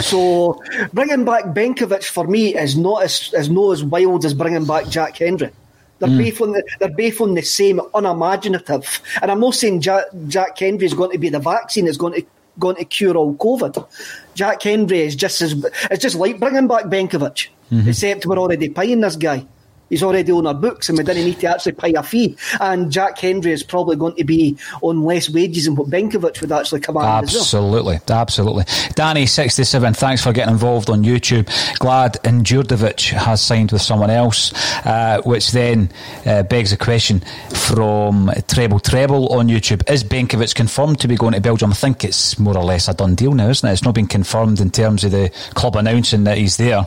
[0.00, 4.64] So bringing back Benkovic for me is not as is not as wild as bringing
[4.64, 5.50] back Jack Hendry.
[5.98, 6.24] They're, mm.
[6.24, 9.00] both on the, they're both on the same unimaginative.
[9.20, 12.14] And I'm not saying Jack, Jack Hendry is going to be the vaccine is going
[12.14, 12.26] to
[12.58, 13.86] going to cure all COVID.
[14.34, 15.54] Jack Hendry is just as
[15.90, 17.88] it's just like bringing back Benkovic, mm-hmm.
[17.88, 19.46] except we're already paying this guy.
[19.90, 22.36] He's already on our books and we didn't need to actually pay a fee.
[22.60, 26.52] And Jack Hendry is probably going to be on less wages than what Benkovic would
[26.52, 28.18] actually come out Absolutely, well.
[28.18, 28.64] absolutely.
[28.64, 31.48] Danny67, thanks for getting involved on YouTube.
[31.78, 34.52] Glad Ndurdovic has signed with someone else,
[34.84, 35.90] uh, which then
[36.26, 37.20] uh, begs a question
[37.54, 39.88] from Treble Treble on YouTube.
[39.90, 41.70] Is Benkovic confirmed to be going to Belgium?
[41.70, 43.72] I think it's more or less a done deal now, isn't it?
[43.72, 46.86] It's not been confirmed in terms of the club announcing that he's there.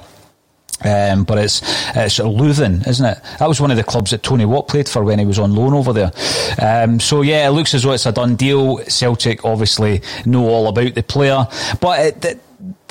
[0.83, 1.61] Um, but it's
[1.95, 3.19] it's Leuven, isn't it?
[3.39, 5.53] That was one of the clubs that Tony Watt played for when he was on
[5.53, 6.11] loan over there.
[6.59, 8.79] Um, so yeah, it looks as though it's a done deal.
[8.87, 11.47] Celtic obviously know all about the player,
[11.79, 12.39] but it, it,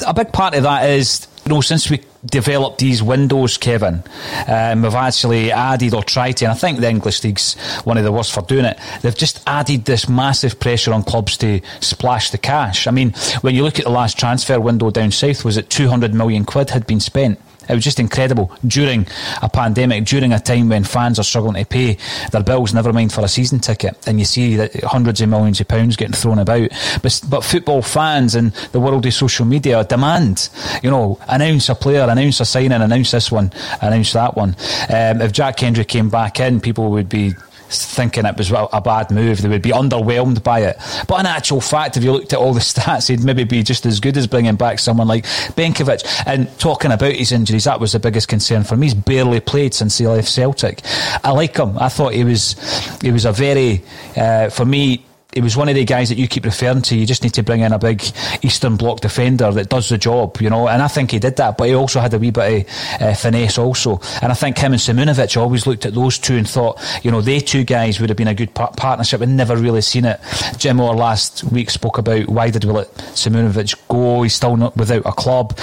[0.06, 4.02] a big part of that is you know since we developed these windows, Kevin,
[4.46, 8.04] um, we've actually added or tried to, and I think the English league's one of
[8.04, 8.78] the worst for doing it.
[9.02, 12.86] They've just added this massive pressure on clubs to splash the cash.
[12.86, 16.14] I mean, when you look at the last transfer window down south, was it 200
[16.14, 17.40] million quid had been spent?
[17.70, 19.06] It was just incredible during
[19.42, 21.96] a pandemic, during a time when fans are struggling to pay
[22.32, 25.60] their bills, never mind for a season ticket, and you see that hundreds of millions
[25.60, 26.68] of pounds getting thrown about.
[27.02, 30.48] But, but football fans and the world of social media demand,
[30.82, 34.56] you know, announce a player, announce a signing, announce this one, announce that one.
[34.88, 37.34] Um, if Jack Hendry came back in, people would be
[37.70, 39.42] thinking it was a bad move.
[39.42, 40.76] They would be underwhelmed by it.
[41.08, 43.86] But in actual fact, if you looked at all the stats, he'd maybe be just
[43.86, 46.04] as good as bringing back someone like Benkovic.
[46.26, 48.86] And talking about his injuries, that was the biggest concern for me.
[48.86, 50.80] He's barely played since he left Celtic.
[51.24, 51.78] I like him.
[51.78, 52.56] I thought he was
[53.00, 53.82] he was a very,
[54.16, 56.96] uh, for me, he was one of the guys that you keep referring to.
[56.96, 58.02] You just need to bring in a big
[58.42, 60.68] Eastern Bloc defender that does the job, you know.
[60.68, 63.14] And I think he did that, but he also had a wee bit of uh,
[63.14, 64.00] finesse also.
[64.22, 67.20] And I think him and Simunovic always looked at those two and thought, you know,
[67.20, 69.20] they two guys would have been a good par- partnership.
[69.20, 70.20] and never really seen it.
[70.58, 74.22] Jim Orr last week spoke about why did we let Simunovic go?
[74.22, 75.56] He's still not without a club,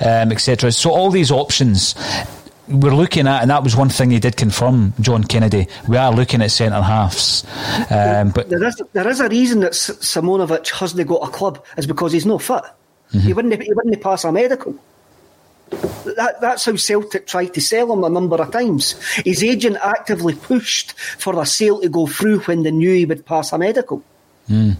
[0.00, 0.72] um, etc.
[0.72, 1.94] So all these options
[2.70, 5.66] we're looking at, and that was one thing he did confirm, John Kennedy.
[5.88, 7.44] We are looking at centre halves,
[7.90, 11.86] um, but there is there is a reason that Simunovic hasn't got a club is
[11.86, 12.62] because he's no fit.
[13.12, 13.18] Mm-hmm.
[13.18, 14.74] He wouldn't he wouldn't pass a medical.
[15.70, 18.92] That, that's how Celtic tried to sell him a number of times.
[19.18, 23.24] His agent actively pushed for the sale to go through when they knew he would
[23.24, 24.02] pass a medical.
[24.48, 24.76] Mm.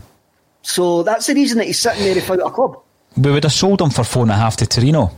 [0.62, 2.80] So that's the reason that he's sitting there without a club.
[3.16, 5.12] We would have sold him for four and a half to Torino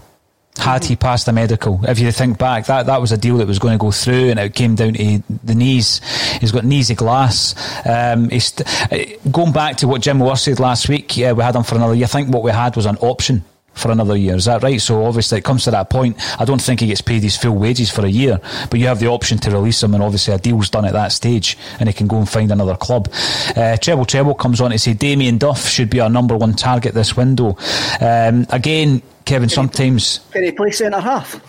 [0.58, 1.80] had he passed the medical.
[1.84, 4.30] If you think back, that, that was a deal that was going to go through
[4.30, 6.00] and it came down to the knees.
[6.40, 7.54] He's got knees of glass.
[7.86, 8.98] Um, uh,
[9.30, 11.94] going back to what Jim Moore said last week, yeah, we had him for another
[11.94, 12.04] year.
[12.04, 13.44] I think what we had was an option
[13.74, 14.36] for another year.
[14.36, 14.80] Is that right?
[14.80, 16.16] So obviously it comes to that point.
[16.40, 18.38] I don't think he gets paid his full wages for a year,
[18.70, 21.12] but you have the option to release him, and obviously a deal's done at that
[21.12, 23.08] stage, and he can go and find another club.
[23.56, 26.94] Uh, Treble Treble comes on to say Damien Duff should be our number one target
[26.94, 27.56] this window.
[28.00, 31.40] Um, again, Kevin, can sometimes he, can he play centre half?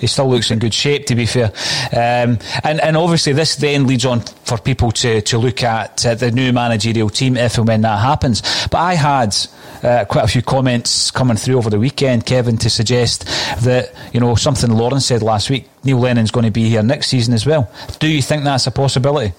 [0.00, 1.52] he still looks in good shape, to be fair.
[1.92, 6.14] Um, and, and obviously, this then leads on for people to, to look at uh,
[6.14, 8.42] the new managerial team if and when that happens.
[8.70, 9.36] But I had
[9.82, 13.26] uh, quite a few comments coming through over the weekend, Kevin, to suggest
[13.62, 17.08] that, you know, something Lauren said last week Neil Lennon's going to be here next
[17.08, 17.70] season as well.
[17.98, 19.32] Do you think that's a possibility?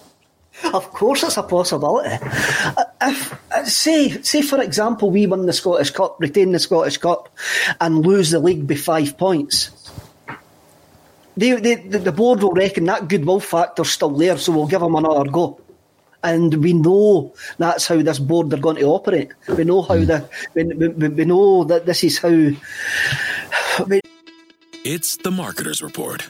[0.73, 2.09] Of course, it's a possibility.
[2.21, 6.97] Uh, if uh, say, say for example, we win the Scottish Cup, retain the Scottish
[6.97, 7.29] Cup,
[7.79, 9.71] and lose the league by five points.
[11.37, 14.95] They, they, the board will reckon that goodwill factor's still there, so we'll give them
[14.95, 15.59] another go.
[16.23, 19.31] And we know that's how this board are going to operate.
[19.47, 22.29] We know how the we, we, we know that this is how.
[23.87, 23.99] We,
[24.85, 26.29] it's the Marketers Report.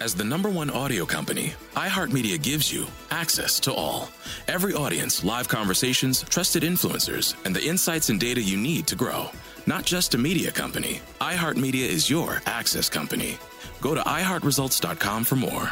[0.00, 4.08] As the number one audio company, iHeartMedia gives you access to all.
[4.48, 9.28] Every audience, live conversations, trusted influencers, and the insights and data you need to grow.
[9.66, 13.36] Not just a media company, iHeartMedia is your access company.
[13.82, 15.70] Go to iHeartResults.com for more.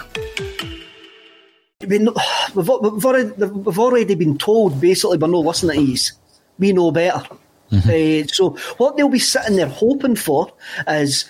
[1.86, 2.14] We know,
[2.54, 6.12] we've, we've, already, we've already been told basically we're not listening to these.
[6.58, 7.26] We know better.
[7.72, 8.24] Mm-hmm.
[8.24, 10.52] Uh, so what they'll be sitting there hoping for
[10.86, 11.24] is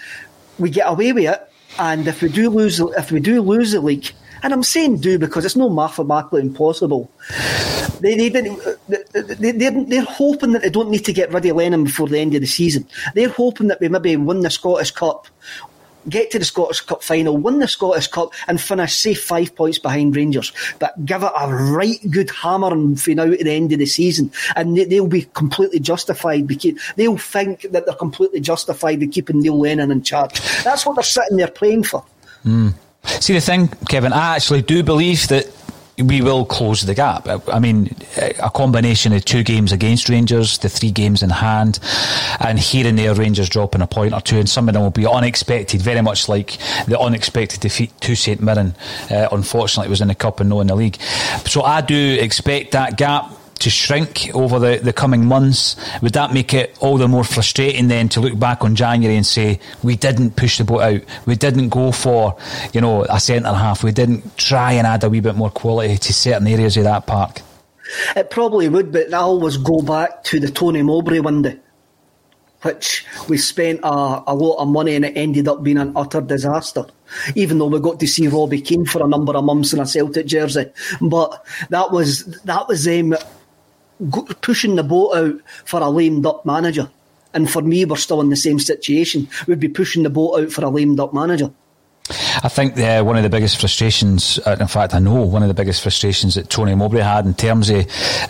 [0.59, 1.48] we get away with it
[1.79, 4.11] and if we do lose, if we do lose the league,
[4.43, 7.11] and I'm saying do because it's not mathematically impossible.
[8.01, 8.61] They, they didn't.
[8.89, 12.19] They, they're, they're hoping that they don't need to get rid of Lennon before the
[12.19, 12.87] end of the season.
[13.15, 15.27] They're hoping that we maybe win the Scottish Cup
[16.09, 19.79] get to the Scottish Cup final, win the Scottish Cup, and finish, say, five points
[19.79, 20.53] behind Rangers.
[20.79, 24.31] But give it a right good hammering for now at the end of the season,
[24.57, 29.41] and they, will be completely justified because they'll think that they're completely justified in keeping
[29.41, 30.41] Neil Lennon in charge.
[30.65, 32.05] That's what they're sitting there playing for.
[32.45, 32.75] Mm.
[33.05, 35.47] See the thing, Kevin, I actually do believe that
[36.03, 37.29] we will close the gap.
[37.49, 37.95] I mean,
[38.43, 41.81] a combination of two games against Rangers, the three games in hand,
[42.41, 44.91] and here and there Rangers dropping a point or two, and some of them will
[44.91, 48.75] be unexpected, very much like the unexpected defeat to St Mirren.
[49.11, 51.01] Uh, unfortunately, it was in the cup and not in the league.
[51.47, 56.33] So I do expect that gap to shrink over the, the coming months, would that
[56.33, 59.97] make it all the more frustrating then to look back on January and say, we
[59.97, 62.37] didn't push the boat out, we didn't go for,
[62.73, 65.97] you know, a centre half, we didn't try and add a wee bit more quality
[65.97, 67.43] to certain areas of that park?
[68.15, 71.59] It probably would, but I always go back to the Tony Mowbray window,
[72.63, 76.21] which we spent a, a lot of money and it ended up being an utter
[76.21, 76.87] disaster
[77.35, 79.87] even though we got to see Robbie Keane for a number of months in a
[79.87, 80.67] Celtic jersey.
[81.01, 82.87] But that was that was
[84.43, 86.91] pushing the boat out for a lame duck manager.
[87.35, 89.29] And for me, we're still in the same situation.
[89.47, 91.51] We'd be pushing the boat out for a lame duck manager.
[92.43, 95.49] I think uh, one of the biggest frustrations, uh, in fact, I know one of
[95.49, 97.81] the biggest frustrations that Tony Mowbray had in terms of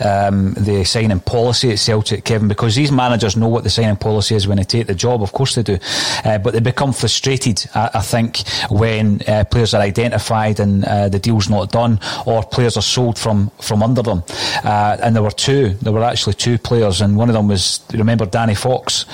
[0.00, 4.34] um, the signing policy at Celtic, Kevin, because these managers know what the signing policy
[4.34, 5.78] is when they take the job, of course they do,
[6.24, 8.38] uh, but they become frustrated, I, I think,
[8.70, 13.18] when uh, players are identified and uh, the deal's not done, or players are sold
[13.18, 14.22] from, from under them.
[14.64, 17.80] Uh, and there were two, there were actually two players, and one of them was,
[17.92, 19.04] remember, Danny Fox,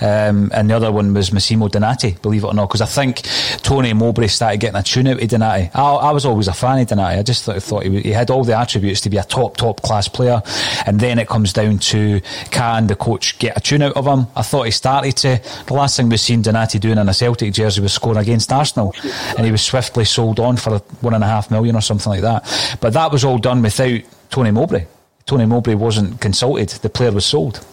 [0.00, 3.22] um, and the other one was Massimo Donati, believe it or not, because I think
[3.62, 5.70] Tony Mowbray started getting a tune out of Donati.
[5.72, 7.18] I, I was always a fan of Donati.
[7.18, 9.80] I just thought, thought he, he, had all the attributes to be a top, top
[9.80, 10.42] class player.
[10.84, 12.20] And then it comes down to
[12.50, 14.26] can the coach get a tune out of him?
[14.36, 15.40] I thought he started to.
[15.66, 18.94] The last thing we've seen Donati doing in a Celtic jersey was scoring against Arsenal.
[19.38, 22.20] And he was swiftly sold on for one and a half million or something like
[22.20, 22.76] that.
[22.82, 24.84] But that was all done without Tony Mowbray.
[25.24, 26.68] Tony Mowbray wasn't consulted.
[26.68, 27.64] The player was sold.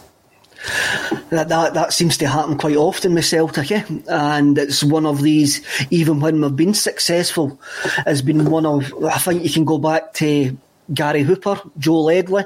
[1.30, 3.84] That, that that seems to happen quite often with Celtic, eh?
[4.08, 5.62] and it's one of these.
[5.90, 7.60] Even when we've been successful,
[8.06, 8.94] has been one of.
[9.04, 10.56] I think you can go back to
[10.94, 12.44] Gary Hooper, Joe Ledley,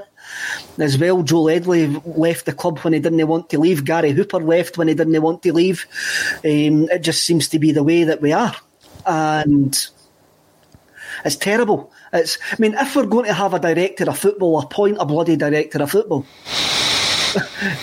[0.77, 1.23] as well.
[1.23, 3.85] Joe Ledley left the club when he didn't want to leave.
[3.85, 5.85] Gary Hooper left when he didn't want to leave.
[6.37, 8.55] Um, it just seems to be the way that we are,
[9.05, 9.75] and
[11.25, 11.91] it's terrible.
[12.13, 12.37] It's.
[12.51, 15.81] I mean, if we're going to have a director of football, appoint a bloody director
[15.81, 16.25] of football.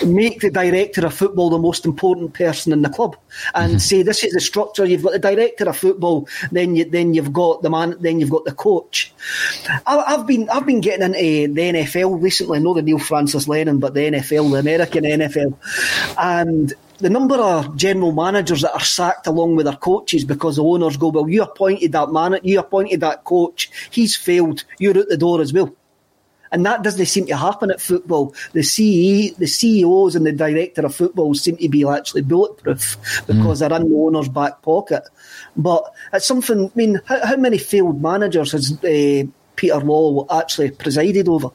[0.05, 3.15] Make the director of football the most important person in the club,
[3.55, 3.77] and mm-hmm.
[3.79, 4.85] say this is the structure.
[4.85, 8.29] You've got the director of football, then you then you've got the man, then you've
[8.29, 9.13] got the coach.
[9.85, 12.59] I, have been I've been getting into the NFL recently.
[12.59, 15.57] Not the Neil Francis Lennon, but the NFL, the American NFL,
[16.17, 16.73] and
[17.03, 20.97] the number of general managers that are sacked along with their coaches because the owners
[20.97, 25.17] go, well, you appointed that man, you appointed that coach, he's failed, you're out the
[25.17, 25.73] door as well.
[26.53, 28.35] And that doesn't seem to happen at football.
[28.53, 32.95] The CE, the CEOs and the director of football seem to be actually bulletproof
[33.25, 33.67] because mm.
[33.67, 35.03] they're in the owner's back pocket.
[35.57, 35.83] But
[36.13, 39.25] it's something, I mean, how, how many failed managers has uh,
[39.55, 41.49] Peter Lawwell actually presided over?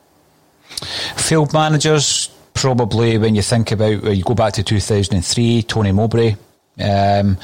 [1.17, 6.35] Failed managers, probably when you think about, you go back to 2003, Tony Mowbray.
[6.81, 7.39] Um,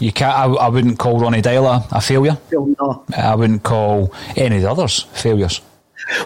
[0.00, 0.36] you can't.
[0.36, 2.38] I, I, wouldn't call Ronny Deila a failure.
[2.50, 3.04] No.
[3.14, 5.60] I wouldn't call any of the others failures.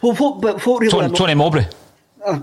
[0.03, 1.67] Well, what, but what really Tony, Tony Mowbray.
[2.25, 2.41] Uh,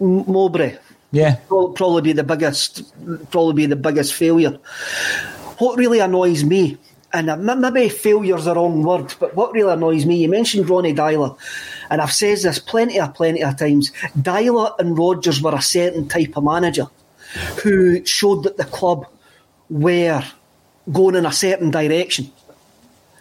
[0.00, 0.76] Mowbray.
[1.12, 2.82] Yeah, probably be the biggest.
[3.30, 4.58] Probably be the biggest failure.
[5.58, 6.78] What really annoys me,
[7.12, 11.36] and maybe failure's the wrong word, but what really annoys me, you mentioned Ronny Deila,
[11.90, 13.90] and I've said this plenty of plenty of times.
[14.18, 16.86] Deila and Rodgers were a certain type of manager
[17.62, 19.06] who showed that the club
[19.68, 20.22] were
[20.92, 22.30] going in a certain direction.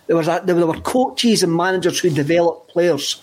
[0.08, 3.22] There was a, there were coaches and managers who developed players.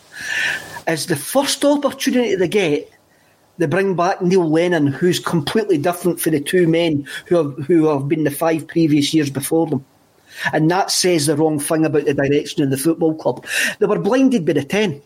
[0.86, 2.90] As the first opportunity they get,
[3.58, 7.86] they bring back Neil Lennon, who's completely different for the two men who have who
[7.86, 9.84] have been the five previous years before them.
[10.52, 13.46] And that says the wrong thing about the direction of the football club.
[13.78, 15.00] They were blinded by the ten.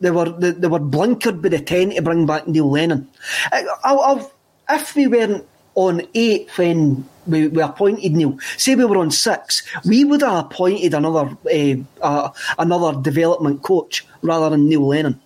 [0.00, 3.08] They were they, they were blinkered by the ten to bring back Neil Lennon.
[3.52, 4.32] I, I'll,
[4.68, 5.46] if we weren't
[5.76, 8.38] on eight when we, we appointed Neil.
[8.56, 14.06] Say we were on six, we would have appointed another uh, uh, another development coach
[14.22, 15.20] rather than Neil Lennon.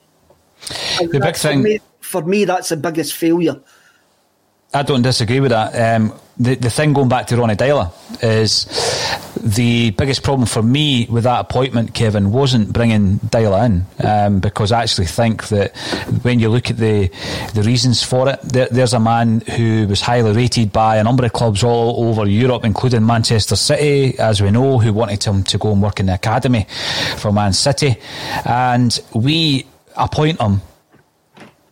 [0.99, 3.61] The big thing for me, for me, that's the biggest failure.
[4.75, 5.97] I don't disagree with that.
[5.97, 7.91] Um, the the thing going back to Ronny Deila
[8.23, 8.67] is
[9.43, 14.71] the biggest problem for me with that appointment, Kevin, wasn't bringing Deila in um, because
[14.71, 15.77] I actually think that
[16.23, 17.11] when you look at the
[17.55, 21.25] the reasons for it, there, there's a man who was highly rated by a number
[21.25, 25.57] of clubs all over Europe, including Manchester City, as we know, who wanted him to
[25.59, 26.67] go and work in the academy
[27.17, 27.97] for Man City,
[28.45, 29.67] and we
[29.97, 30.61] appoint him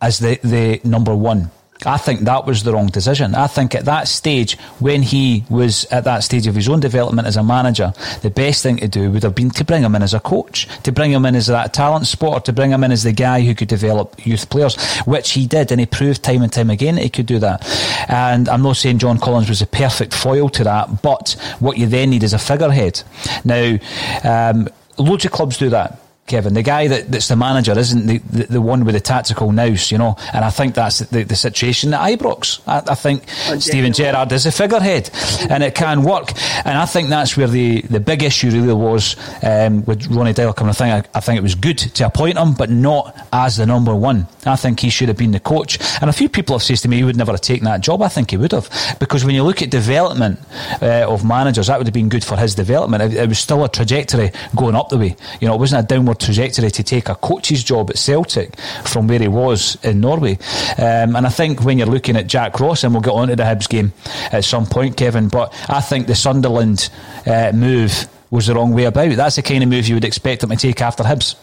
[0.01, 1.51] as the the number one
[1.85, 3.35] I think that was the wrong decision.
[3.35, 7.27] I think at that stage, when he was at that stage of his own development
[7.27, 10.01] as a manager, the best thing to do would have been to bring him in
[10.01, 12.91] as a coach, to bring him in as that talent spotter, to bring him in
[12.91, 16.41] as the guy who could develop youth players, which he did, and he proved time
[16.41, 17.63] and time again he could do that.
[18.09, 21.85] And I'm not saying John Collins was a perfect foil to that, but what you
[21.85, 23.03] then need is a figurehead.
[23.45, 23.77] Now,
[24.23, 24.67] um,
[24.97, 25.99] loads of clubs do that.
[26.27, 26.53] Kevin.
[26.53, 29.91] The guy that, that's the manager isn't the, the, the, one with the tactical nous,
[29.91, 30.15] you know.
[30.33, 32.61] And I think that's the, the situation at Ibrox.
[32.67, 35.09] I, I think oh, Steven Gerrard is a figurehead,
[35.49, 36.33] and it can work.
[36.65, 40.55] And I think that's where the, the big issue really was um, with Ronny Deila
[40.55, 40.69] coming.
[40.69, 43.65] I think I, I, think it was good to appoint him, but not as the
[43.65, 44.27] number one.
[44.45, 45.79] I think he should have been the coach.
[46.01, 48.01] And a few people have said to me he would never have taken that job.
[48.01, 48.69] I think he would have
[48.99, 50.39] because when you look at development
[50.81, 53.01] uh, of managers, that would have been good for his development.
[53.01, 55.15] It, it was still a trajectory going up the way.
[55.39, 59.07] You know, it wasn't a downward trajectory to take a coach's job at Celtic from
[59.07, 60.37] where he was in Norway.
[60.77, 63.35] Um, and I think when you're looking at Jack Ross, and we'll get on to
[63.35, 63.93] the Hibs game
[64.31, 66.89] at some point, Kevin, but I think the Sunderland
[67.25, 69.15] uh, move was the wrong way about.
[69.15, 71.35] That's the kind of move you would expect him to take after Hibs.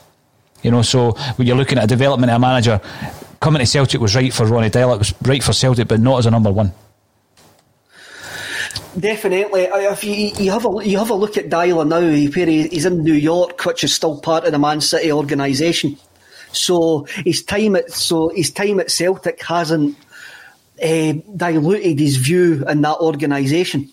[0.62, 2.80] You know, so when you're looking at a development of a manager,
[3.40, 6.18] coming to Celtic was right for Ronny Deila, it was right for Celtic, but not
[6.18, 6.72] as a number one.
[8.98, 9.62] Definitely.
[9.62, 13.02] If you, you have a you have a look at Deila now, where he's in
[13.02, 15.96] New York, which is still part of the Man City organisation.
[16.52, 19.96] So his time at so his time at Celtic hasn't
[20.82, 23.90] uh, diluted his view in that organisation,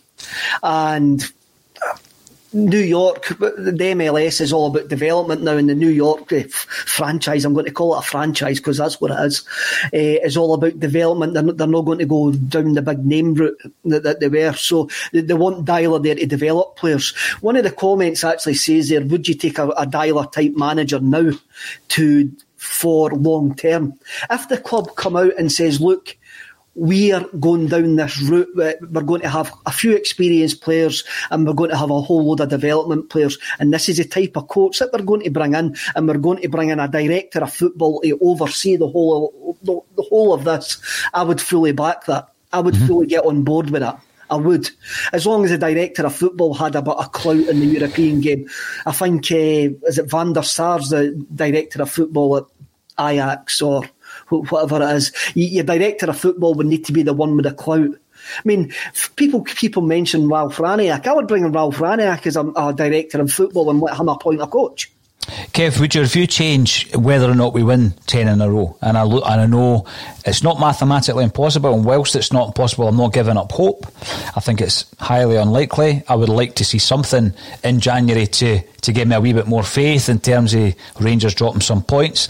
[0.62, 1.24] and
[2.54, 7.46] New York, the MLS is all about development now, and the New York uh, franchise,
[7.46, 9.48] I'm going to call it a franchise because that's what it is,
[9.86, 11.34] uh, is all about development.
[11.34, 14.28] They're not, they're not going to go down the big name route that, that they
[14.28, 14.54] were.
[14.54, 17.16] So they, they want Deila there to develop players.
[17.40, 21.00] One of the comments actually says there, would you take a, a Deila type manager
[21.00, 21.32] now
[21.90, 23.98] to for long term?
[24.30, 26.18] If the club come out and says, look,
[26.76, 28.50] we are going down this route.
[28.56, 32.26] We're going to have a few experienced players and we're going to have a whole
[32.26, 33.38] load of development players.
[33.60, 35.76] And this is the type of coach that we're going to bring in.
[35.96, 39.80] And we're going to bring in a director of football to oversee the whole, the,
[39.96, 40.82] the whole of this.
[41.14, 42.30] I would fully back that.
[42.54, 42.88] I would mm-hmm.
[42.88, 44.02] fully get on board with that.
[44.30, 44.70] I would.
[45.12, 48.22] As long as the director of football had a bit of clout in the European
[48.22, 48.48] game.
[48.86, 52.44] I think, uh, is it Van der Sar's the director of football at
[52.98, 53.84] Ajax or
[54.32, 55.12] whatever it is.
[55.36, 57.96] Your director of football would need to be the one with the clout.
[58.38, 58.72] I mean,
[59.16, 61.08] people people mention Ralf Rangnick.
[61.08, 64.10] I would bring in Ralf Rangnick as a, a director in football and let him
[64.10, 64.92] appoint a coach.
[65.54, 68.76] Kev, would your view change whether or not we win 10 in a row?
[68.82, 69.86] And I, look, and I know
[70.26, 73.86] it's not mathematically impossible, and whilst it's not impossible, I'm not giving up hope.
[74.36, 76.04] I think it's highly unlikely.
[76.08, 79.48] I would like to see something in January to, to give me a wee bit
[79.48, 82.28] more faith in terms of Rangers dropping some points.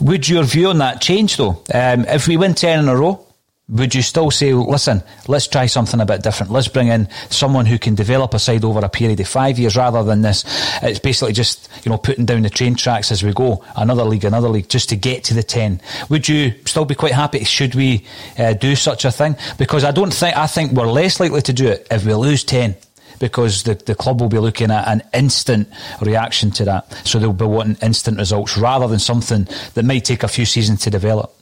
[0.00, 1.62] Would your view on that change, though?
[1.72, 3.24] Um, if we win 10 in a row,
[3.72, 6.52] would you still say, listen, let's try something a bit different?
[6.52, 9.76] Let's bring in someone who can develop a side over a period of five years
[9.76, 10.44] rather than this.
[10.82, 14.24] It's basically just, you know, putting down the train tracks as we go, another league,
[14.24, 15.80] another league, just to get to the 10.
[16.10, 17.44] Would you still be quite happy?
[17.44, 18.04] Should we
[18.38, 19.36] uh, do such a thing?
[19.56, 22.44] Because I don't think, I think we're less likely to do it if we lose
[22.44, 22.76] 10
[23.18, 25.68] because the, the club will be looking at an instant
[26.00, 26.92] reaction to that.
[27.06, 30.80] So they'll be wanting instant results rather than something that might take a few seasons
[30.82, 31.32] to develop.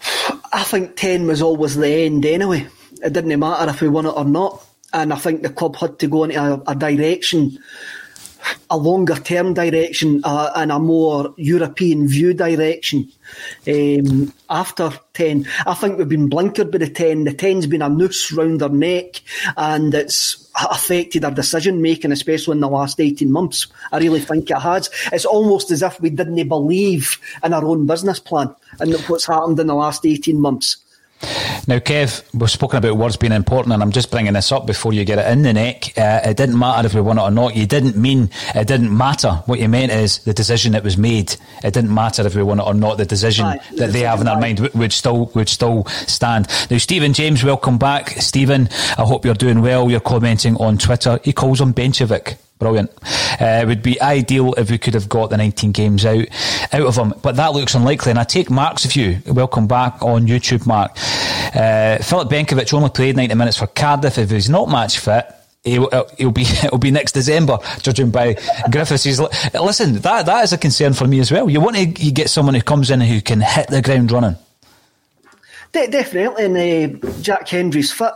[0.52, 2.66] I think 10 was always the end anyway.
[3.02, 4.64] It didn't matter if we won it or not.
[4.92, 7.58] And I think the club had to go into a, a direction,
[8.70, 13.10] a longer term direction, uh, and a more European view direction
[13.66, 15.46] um, after 10.
[15.66, 17.24] I think we've been blinkered by the 10.
[17.24, 19.22] The 10's been a noose round our neck,
[19.56, 23.66] and it's affected our decision making, especially in the last 18 months.
[23.92, 24.90] I really think it has.
[25.12, 29.58] It's almost as if we didn't believe in our own business plan and what's happened
[29.60, 30.76] in the last 18 months.
[31.66, 34.92] Now, Kev, we've spoken about words being important, and I'm just bringing this up before
[34.92, 35.96] you get it in the neck.
[35.96, 37.54] Uh, it didn't matter if we won it or not.
[37.54, 39.42] You didn't mean it didn't matter.
[39.46, 41.36] What you meant is the decision that was made.
[41.62, 42.98] It didn't matter if we won it or not.
[42.98, 46.48] The decision right, that the they have in their mind would still would still stand.
[46.70, 48.68] Now, Stephen James, welcome back, Stephen.
[48.96, 49.90] I hope you're doing well.
[49.90, 51.20] You're commenting on Twitter.
[51.22, 52.36] He calls him Benchevic.
[52.60, 52.90] Brilliant.
[53.40, 56.26] Uh, it would be ideal if we could have got the 19 games out
[56.72, 58.10] out of them, but that looks unlikely.
[58.10, 59.18] And I take Mark's view.
[59.26, 60.92] Welcome back on YouTube, Mark.
[61.56, 64.18] Uh, Filip Benkovic only played 90 minutes for Cardiff.
[64.18, 65.26] If he's not match fit,
[65.62, 68.34] He'll, he'll, be it'll be next December, judging by
[68.70, 69.04] Griffiths.
[69.52, 71.50] Listen, that that is a concern for me as well.
[71.50, 74.36] You want to you get someone who comes in who can hit the ground running.
[75.72, 78.12] De- definitely, and uh, Jack Hendry's fit.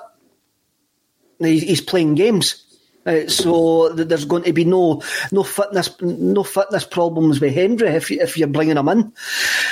[1.39, 2.64] He's playing games.
[3.07, 8.11] Uh, so there's going to be no no fitness no fitness problems with Hendry if
[8.11, 9.13] if you're bringing him in.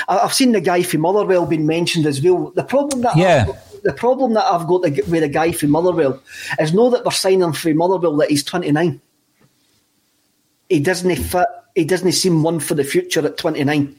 [0.09, 2.51] I've seen the guy from Motherwell being mentioned as well.
[2.55, 3.47] The problem that yeah.
[3.49, 6.22] I've, the problem that I've got with the guy from Motherwell
[6.61, 9.01] is know that we're signing for Motherwell that he's 29.
[10.68, 11.47] He doesn't fit.
[11.74, 13.99] He doesn't seem one for the future at 29,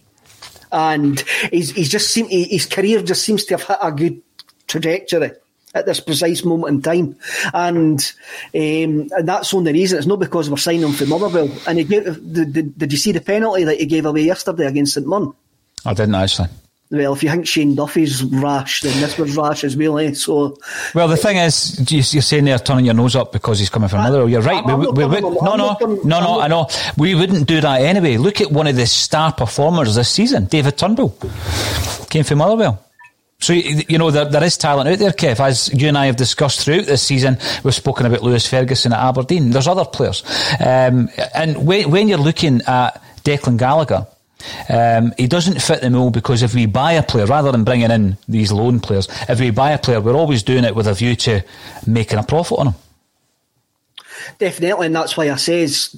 [0.72, 1.20] and
[1.52, 4.22] he's he's just seem his career just seems to have hit a good
[4.68, 5.32] trajectory
[5.74, 7.16] at this precise moment in time.
[7.54, 8.14] And
[8.54, 9.98] um, and that's the only reason.
[9.98, 11.50] It's not because we're signing him for Motherwell.
[11.68, 14.68] And he gave, did, did, did you see the penalty that he gave away yesterday
[14.68, 15.34] against St Mun?
[15.86, 16.50] I didn't actually.
[16.92, 19.98] Well, if you think Shane Duffy's rash, then this was rash as well.
[19.98, 20.14] Eh?
[20.14, 20.60] So,
[20.94, 24.04] well, the thing is, you're saying they're turning your nose up because he's coming from
[24.04, 24.30] Motherwell.
[24.30, 24.64] You're right.
[24.64, 26.40] We, we, we, no, no, no, no.
[26.40, 26.68] I know.
[26.96, 28.18] We wouldn't do that anyway.
[28.18, 31.18] Look at one of the star performers this season, David Turnbull,
[32.12, 32.80] came from Motherwell.
[33.44, 35.42] So, you know, there, there is talent out there, Kev.
[35.42, 39.00] As you and I have discussed throughout this season, we've spoken about Lewis Ferguson at
[39.00, 39.50] Aberdeen.
[39.50, 40.24] There's other players.
[40.62, 44.08] Um, and when, when, you're looking at Declan Gallagher,
[44.70, 47.92] um, he doesn't fit the mold because if we buy a player, rather than bringing
[47.92, 50.94] in these loan players, if we buy a player, we're always doing it with a
[50.94, 51.42] view to
[51.86, 52.76] making a profit on him.
[54.38, 55.96] Definitely, and that's why I says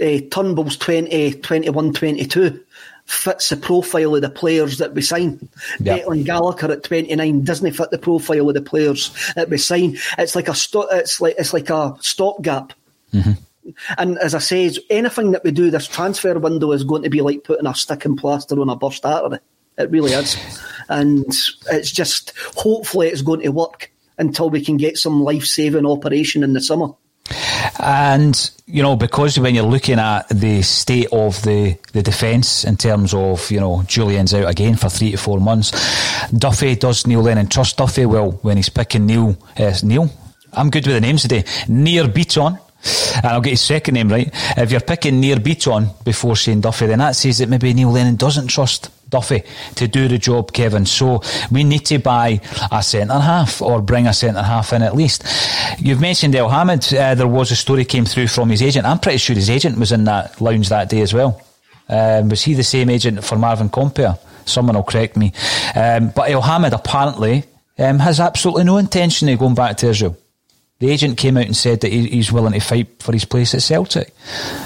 [0.00, 2.60] uh, Turnbull's 20, 21, 22
[3.08, 5.48] fits the profile of the players that we sign.
[5.80, 6.04] Yep.
[6.04, 9.96] Declan Gallagher at 29 doesn't fit the profile of the players that we sign.
[10.18, 12.74] It's like a sto- it's like it's like a stopgap.
[13.12, 13.32] Mm-hmm.
[13.96, 17.22] And as I say, anything that we do this transfer window is going to be
[17.22, 19.38] like putting a stick and plaster on a burst artery.
[19.78, 20.36] It really is.
[20.88, 21.26] And
[21.70, 26.42] it's just hopefully it's going to work until we can get some life saving operation
[26.42, 26.88] in the summer.
[27.78, 32.76] And, you know, because when you're looking at the state of the, the defence in
[32.76, 35.70] terms of, you know, Jullien's out again for three to four months,
[36.30, 38.06] Duffy, does Neil Lennon trust Duffy?
[38.06, 40.10] Well, when he's picking Neil, uh, Neil,
[40.52, 42.58] I'm good with the names today, Nir Bitton,
[43.16, 44.30] and I'll get his second name right.
[44.56, 48.16] If you're picking Nir Bitton before saying Duffy, then that says that maybe Neil Lennon
[48.16, 49.42] doesn't trust Duffy
[49.76, 50.84] to do the job, Kevin.
[50.86, 52.40] So we need to buy
[52.70, 55.24] a centre half or bring a centre half in at least.
[55.78, 56.92] You've mentioned Elhamed.
[56.92, 58.86] Uh, there was a story came through from his agent.
[58.86, 61.42] I'm pretty sure his agent was in that lounge that day as well.
[61.88, 64.18] Um, was he the same agent for Marvin Compper?
[64.44, 65.32] Someone will correct me.
[65.74, 67.44] Um, but Elhamed apparently
[67.78, 70.16] um, has absolutely no intention of going back to Israel.
[70.80, 73.62] The agent came out and said that he's willing to fight for his place at
[73.62, 74.14] Celtic.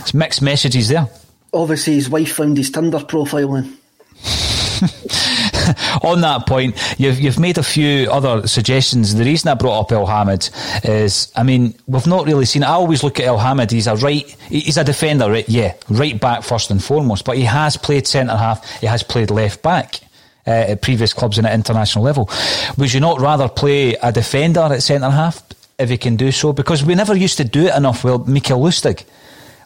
[0.01, 1.09] It's mixed messages there.
[1.55, 3.78] Obviously, his wife found his Tinder profile in.
[6.03, 9.14] on that point, you've you've made a few other suggestions.
[9.14, 10.51] The reason I brought up Elhamed
[10.85, 12.64] is, I mean, we've not really seen.
[12.64, 13.70] I always look at Elhamed.
[13.70, 14.25] He's a right.
[14.49, 15.49] He's a defender, right?
[15.49, 17.25] Yeah, right back first and foremost.
[17.25, 18.81] But he has played centre half.
[18.81, 20.01] He has played left back.
[20.45, 22.29] Uh, at previous clubs and at international level,
[22.77, 25.41] would you not rather play a defender at centre half
[25.79, 26.53] if he can do so?
[26.53, 28.03] Because we never used to do it enough.
[28.03, 29.05] Well, Mikael Lustig,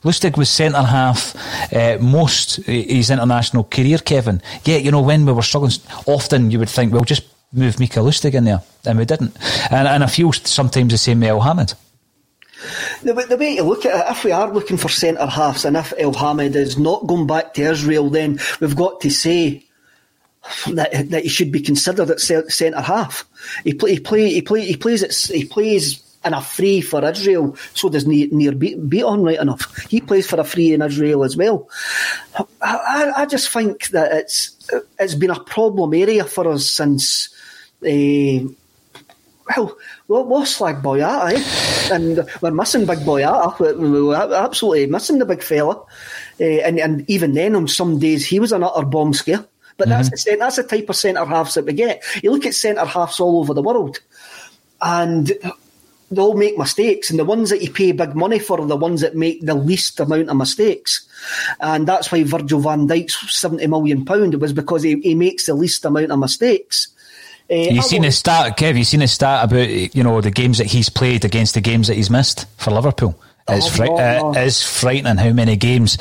[0.06, 1.34] Lustig was centre half
[1.74, 4.40] uh, most his international career, Kevin.
[4.64, 5.72] Yeah, you know, when we were struggling,
[6.06, 9.36] often you would think, well, just move Mikael Lustig in there, and we didn't.
[9.70, 11.74] And, and I feel sometimes the same with Elhamed.
[13.02, 15.76] The, the way to look at it, if we are looking for centre halves, and
[15.76, 19.64] if Elhamed is not going back to Israel, then we've got to say
[20.68, 23.24] that, that he should be considered at centre half.
[23.64, 27.02] He play, he play, he play, he plays it, he plays and a free for
[27.08, 27.56] Israel.
[27.72, 29.86] So does Nir Bitton right enough.
[29.88, 31.68] He plays for a free in Israel as well.
[32.36, 34.68] I, I, I, just think that it's
[34.98, 37.30] it's been a problem area for us since.
[37.80, 38.48] Uh,
[39.56, 41.94] well, we're slag Boyata, eh?
[41.94, 43.56] and we're missing big Boyata.
[43.60, 45.84] We're absolutely missing the big fella.
[46.40, 49.46] Uh, and, and even then, on some days, he was an utter bomb scare.
[49.76, 50.02] But mm-hmm.
[50.02, 52.02] that's the that's the type of centre halves that we get.
[52.24, 54.00] You look at centre halves all over the world,
[54.82, 55.32] and
[56.10, 58.76] they all make mistakes, and the ones that you pay big money for are the
[58.76, 61.06] ones that make the least amount of mistakes.
[61.60, 65.54] And that's why Virgil van Dijk's seventy million pound was because he, he makes the
[65.54, 66.88] least amount of mistakes.
[67.50, 68.76] Uh, you seen his stat, Kev?
[68.76, 71.88] You seen his stat about you know the games that he's played against the games
[71.88, 73.18] that he's missed for Liverpool?
[73.48, 75.96] It's, fri- uh, frightening how many games.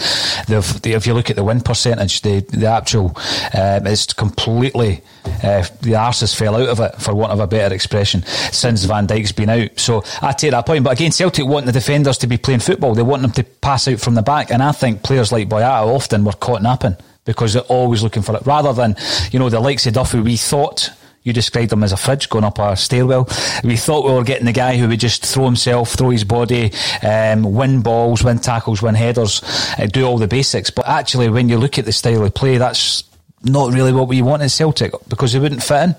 [0.47, 3.15] if you look at the win percentage, the the actual
[3.53, 5.01] um, it's completely
[5.43, 9.05] uh, the arses fell out of it, for want of a better expression, since Van
[9.05, 9.79] Dijk's been out.
[9.79, 10.83] So I take that point.
[10.83, 12.95] But again, Celtic want the defenders to be playing football.
[12.95, 15.85] They want them to pass out from the back, and I think players like Boyata
[15.85, 18.95] often were caught napping because they're always looking for it, rather than
[19.31, 20.19] you know the likes of Duffy.
[20.19, 20.89] We thought
[21.25, 23.27] you described him as a fridge going up a stairwell.
[23.63, 26.71] We thought we were getting the guy who would just throw himself, throw his body,
[27.03, 29.41] um, win balls, win tackles, win headers,
[29.77, 30.69] uh, do all the basics.
[30.69, 33.03] But actually, when you look at the style of play, that's
[33.43, 35.95] not really what we want in Celtic because he wouldn't fit in.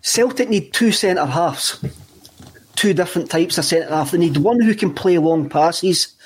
[0.00, 1.78] Celtic need two centre halves,
[2.74, 4.12] two different types of centre half.
[4.12, 6.16] They need one who can play long passes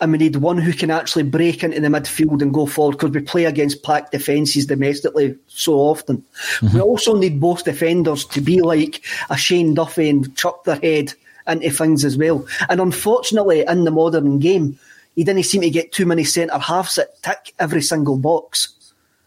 [0.00, 3.10] and we need one who can actually break into the midfield and go forward because
[3.10, 6.24] we play against packed defences domestically so often.
[6.60, 6.74] Mm-hmm.
[6.74, 11.12] We also need both defenders to be like a Shane Duffy and chuck their head
[11.46, 12.46] into things as well.
[12.68, 14.78] And unfortunately, in the modern game,
[15.16, 18.74] he didn't seem to get too many centre halves that tick every single box.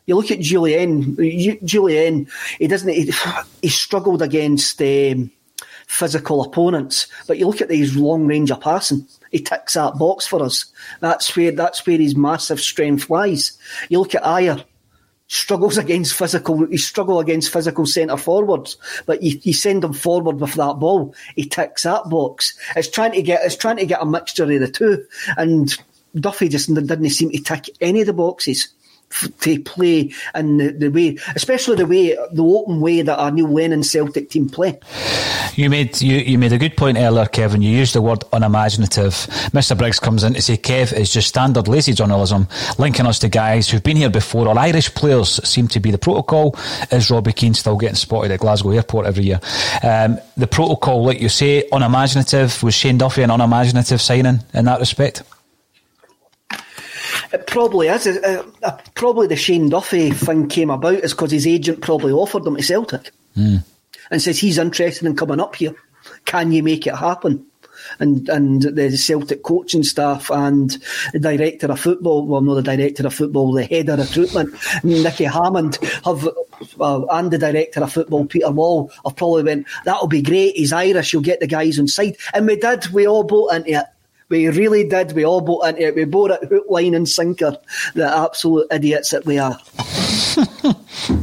[0.06, 1.16] You look at Jullien.
[1.64, 2.90] Jullien, he doesn't.
[2.90, 3.12] He,
[3.62, 5.32] he struggled against um,
[5.88, 10.26] physical opponents, but you look at these long range of passing he ticks that box
[10.26, 10.66] for us.
[11.02, 13.58] That's where that's where his massive strength lies.
[13.90, 14.64] You look at Ajer,
[15.28, 16.68] struggles against physical.
[16.68, 21.16] He struggle against physical centre forwards, but you, you send him forward with that ball,
[21.36, 22.58] he ticks that box.
[22.76, 25.06] It's trying to get it's trying to get a mixture of the two,
[25.36, 25.76] and
[26.16, 28.70] Duffy just didn't seem to tick any of the boxes
[29.40, 33.48] to play in the, the, way, especially the way, the open way that our Neil
[33.48, 34.80] Lennon Celtic team play.
[35.56, 37.62] You made you, you made a good point earlier, Kevin.
[37.62, 39.14] You used the word unimaginative.
[39.54, 39.78] Mr.
[39.78, 42.48] Briggs comes in to say Kev is just standard lazy journalism,
[42.78, 44.48] linking us to guys who've been here before.
[44.48, 46.56] Or Irish players seem to be the protocol.
[46.92, 49.40] Is Robbie Keane still getting spotted at Glasgow Airport every year?
[49.84, 52.64] Um, the protocol, like you say, unimaginative.
[52.64, 55.24] Was Shane Duffy an unimaginative signing in that respect?
[57.32, 58.08] It probably is.
[58.08, 62.46] Uh, uh, probably the Shane Duffy thing came about is because his agent probably offered
[62.46, 63.64] him to Celtic mm.
[64.12, 65.76] and says he's interested in coming up here.
[66.26, 67.46] Can you make it happen?
[68.00, 70.78] And and the Celtic coaching staff and
[71.12, 74.54] the director of football, well, not the director of football, the head of recruitment,
[74.84, 76.28] Nicky Hammond, have
[76.80, 80.56] uh, and the director of football, Peter Lawwell, have probably went, that'll be great.
[80.56, 81.14] He's Irish.
[81.14, 82.18] You'll get the guys on side.
[82.34, 82.88] And we did.
[82.88, 83.86] We all bought into it.
[84.34, 85.12] We really did.
[85.12, 85.96] We all bought into it.
[85.96, 87.56] We bought it hook, line, and sinker.
[87.94, 89.60] The absolute idiots that we are.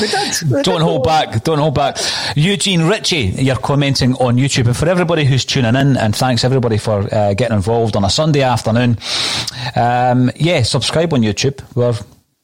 [0.00, 0.50] We did.
[0.50, 1.42] We don't hold back.
[1.44, 1.98] Don't hold back.
[2.34, 4.66] Eugene Ritchie, you're commenting on YouTube.
[4.66, 8.08] And for everybody who's tuning in, and thanks everybody for uh, getting involved on a
[8.08, 8.96] Sunday afternoon.
[9.76, 11.60] Um, yeah, subscribe on YouTube.
[11.74, 11.98] We're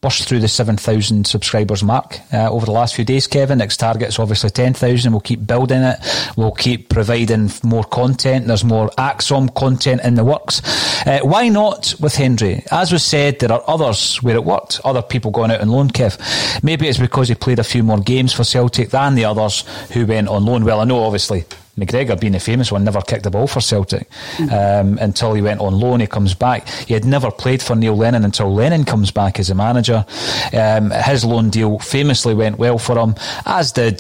[0.07, 3.59] burst through the 7,000 subscribers mark uh, over the last few days, Kevin.
[3.59, 5.11] Next target's obviously 10,000.
[5.11, 5.99] We'll keep building it.
[6.37, 8.47] We'll keep providing more content.
[8.47, 10.63] There's more ACSOM content in the works.
[11.05, 12.63] Uh, why not with Hendry?
[12.71, 14.81] As was said, there are others where it worked.
[14.85, 16.63] Other people going out on loan, Kev.
[16.63, 20.07] Maybe it's because he played a few more games for Celtic than the others who
[20.07, 20.65] went on loan.
[20.65, 21.45] Well, I know, obviously,
[21.79, 24.09] McGregor being the famous one, never kicked a ball for Celtic
[24.51, 26.01] um, until he went on loan.
[26.01, 26.69] He comes back.
[26.69, 30.05] He had never played for Neil Lennon until Lennon comes back as a manager.
[30.53, 33.15] Um, his loan deal famously went well for him,
[33.45, 33.99] as did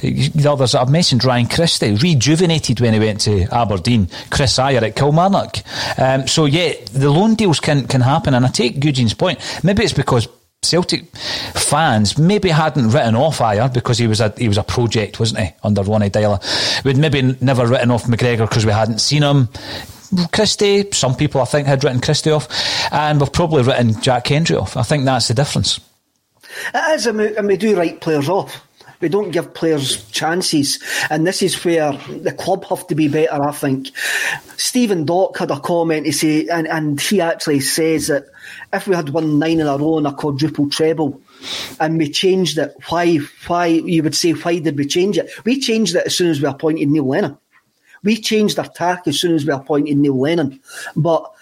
[0.00, 1.24] the others I've mentioned.
[1.24, 4.08] Ryan Christie, rejuvenated when he went to Aberdeen.
[4.30, 5.58] Kris Ajer at Kilmarnock.
[5.98, 8.34] Um, so, yeah, the loan deals can, can happen.
[8.34, 9.38] And I take Eugene's point.
[9.62, 10.28] Maybe it's because
[10.62, 15.20] Celtic fans maybe hadn't written off Ajer because he was a he was a project,
[15.20, 16.84] wasn't he, under Ronny Deila.
[16.84, 19.48] We'd maybe never written off McGregor because we hadn't seen him.
[20.32, 22.48] Christie, some people I think had written Christie off,
[22.92, 24.76] and we've probably written Jack Hendry off.
[24.76, 25.80] I think that's the difference.
[26.74, 28.67] It is, and we, and we do write players off.
[29.00, 33.42] We don't give players chances, and this is where the club have to be better.
[33.42, 33.88] I think
[34.56, 38.24] Stephen Dock had a comment to say, and, and he actually says that
[38.72, 41.20] if we had won nine in a row in a quadruple treble,
[41.78, 43.18] and we changed it, why?
[43.46, 45.30] Why you would say why did we change it?
[45.44, 47.38] We changed it as soon as we appointed Neil Lennon.
[48.02, 50.60] We changed our tack as soon as we appointed Neil Lennon,
[50.96, 51.32] but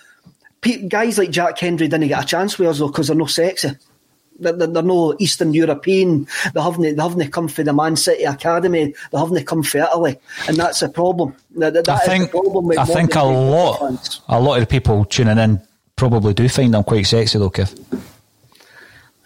[0.88, 3.70] guys like Jack Hendry didn't get a chance with us though because they're no sexy.
[4.38, 6.26] They're, they're no Eastern European.
[6.54, 8.94] They haven't, they haven't come for the Man City Academy.
[9.12, 10.18] They haven't come for Italy,
[10.48, 11.34] and that's a problem.
[11.56, 12.34] That, that I think,
[12.78, 14.20] I think a lot, fans.
[14.28, 15.60] a lot of the people tuning in
[15.96, 17.74] probably do find them quite sexy, though, Kev.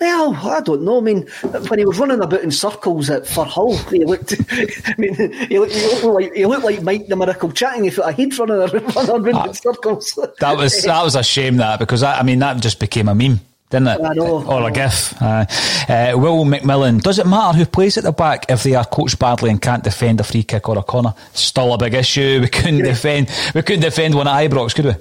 [0.00, 0.96] Well, I don't know.
[0.96, 1.26] I mean,
[1.68, 4.34] when he was running about in circles at Hull, he looked.
[4.50, 7.84] I mean, he looked, he looked, like he looked like Mike the Miracle chatting.
[7.84, 10.18] He felt a head running around, around in ah, circles.
[10.38, 11.58] That was that was a shame.
[11.58, 13.40] That because that, I mean that just became a meme
[13.70, 14.00] didn't it?
[14.00, 15.20] I know, or a gif.
[15.22, 15.46] Uh,
[15.88, 19.18] uh, Will McMillan, does it matter who plays at the back if they are coached
[19.18, 21.14] badly and can't defend a free kick or a corner?
[21.32, 22.40] Still a big issue.
[22.42, 23.30] We couldn't defend.
[23.54, 24.94] We couldn't defend one at Ibrox, could we?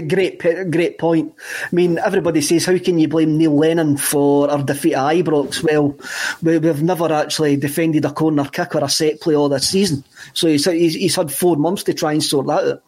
[0.00, 0.40] Great,
[0.70, 1.32] great point.
[1.64, 5.62] I mean, everybody says, how can you blame Neil Lennon for our defeat at Ibrox?
[5.62, 5.96] Well,
[6.42, 10.02] we've never actually defended a corner kick or a set play all this season.
[10.34, 12.82] So he's, he's had four months to try and sort that out.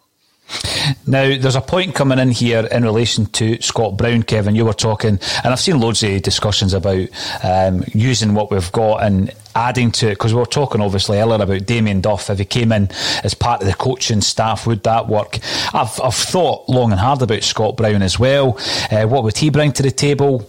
[1.07, 4.55] Now, there's a point coming in here in relation to Scott Brown, Kevin.
[4.55, 7.09] You were talking, and I've seen loads of discussions about
[7.42, 11.42] um, using what we've got and adding to it because we were talking obviously earlier
[11.42, 12.30] about Damien Duff.
[12.30, 12.88] If he came in
[13.24, 15.38] as part of the coaching staff, would that work?
[15.74, 18.59] I've, I've thought long and hard about Scott Brown as well.
[18.90, 20.48] Uh, what would he bring to the table?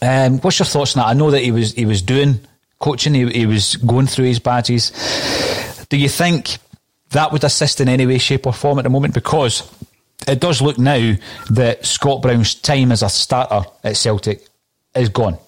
[0.00, 1.08] Um, what's your thoughts on that?
[1.08, 2.40] I know that he was he was doing
[2.78, 3.14] coaching.
[3.14, 4.92] He, he was going through his badges.
[5.88, 6.58] Do you think?
[7.10, 9.70] That would assist in any way, shape, or form at the moment because
[10.26, 11.14] it does look now
[11.50, 14.46] that Scott Brown's time as a starter at Celtic
[14.94, 15.38] is gone.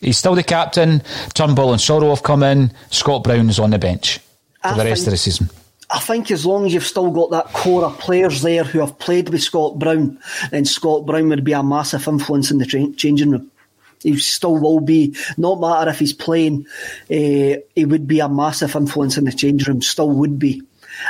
[0.00, 1.02] He's still the captain.
[1.34, 2.72] Turnbull and Soro have come in.
[2.90, 5.50] Scott Brown is on the bench for I the rest think, of the season.
[5.90, 8.98] I think as long as you've still got that core of players there who have
[8.98, 10.18] played with Scott Brown,
[10.50, 13.50] then Scott Brown would be a massive influence in the tra- changing room.
[14.02, 16.66] He still will be, no matter if he's playing,
[17.10, 20.62] uh, he would be a massive influence in the change room, still would be.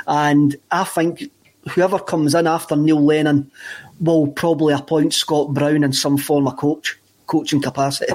[0.07, 1.31] And I think
[1.71, 3.51] whoever comes in after Neil Lennon
[4.01, 8.13] will probably appoint Scott Brown in some form of coach, coaching capacity.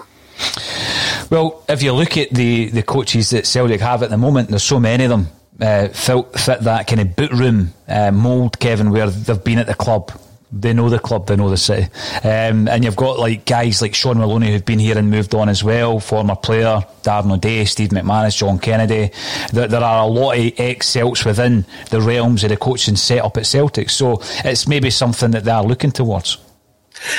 [1.30, 4.64] Well, if you look at the, the coaches that Celtic have at the moment, there's
[4.64, 5.28] so many of them
[5.62, 9.68] uh, fit, fit that kind of boot room uh, mould, Kevin, where they've been at
[9.68, 10.12] the club
[10.52, 11.84] they know the club, they know the city.
[12.24, 15.50] Um, and you've got like guys like Shaun Maloney who've been here and moved on
[15.50, 19.12] as well, former player, Darren O'Dea, Steve McManus, John Kennedy.
[19.54, 23.24] There, there are a lot of ex Celts within the realms of the coaching set
[23.24, 23.90] up at Celtic.
[23.90, 26.38] So it's maybe something that they are looking towards.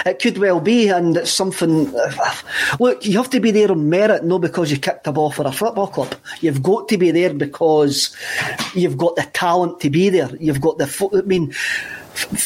[0.04, 1.94] It could well be, and it's something.
[2.78, 5.46] Look, you have to be there on merit, not because you kicked a ball for
[5.46, 6.14] a football club.
[6.40, 8.14] You've got to be there because
[8.74, 10.30] you've got the talent to be there.
[10.38, 11.10] You've got the.
[11.14, 11.54] I mean,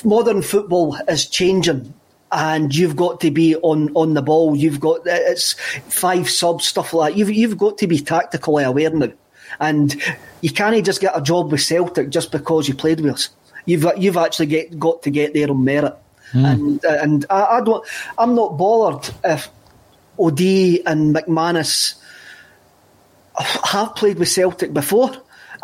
[0.04, 1.94] modern football is changing
[2.34, 4.56] and you've got to be on, on the ball.
[4.56, 5.52] You've got it's
[5.88, 7.18] five subs stuff like that.
[7.18, 9.12] You've you've got to be tactically aware now,
[9.60, 9.94] and
[10.40, 13.28] you can't just get a job with Celtic just because you played with us.
[13.66, 15.94] You've you've actually get, got to get there on merit,
[16.32, 16.44] mm.
[16.44, 17.86] and and I, I, don't.
[18.18, 19.48] I'm not bothered if
[20.18, 21.94] O'Dea and McManus
[23.38, 25.12] have played with Celtic before.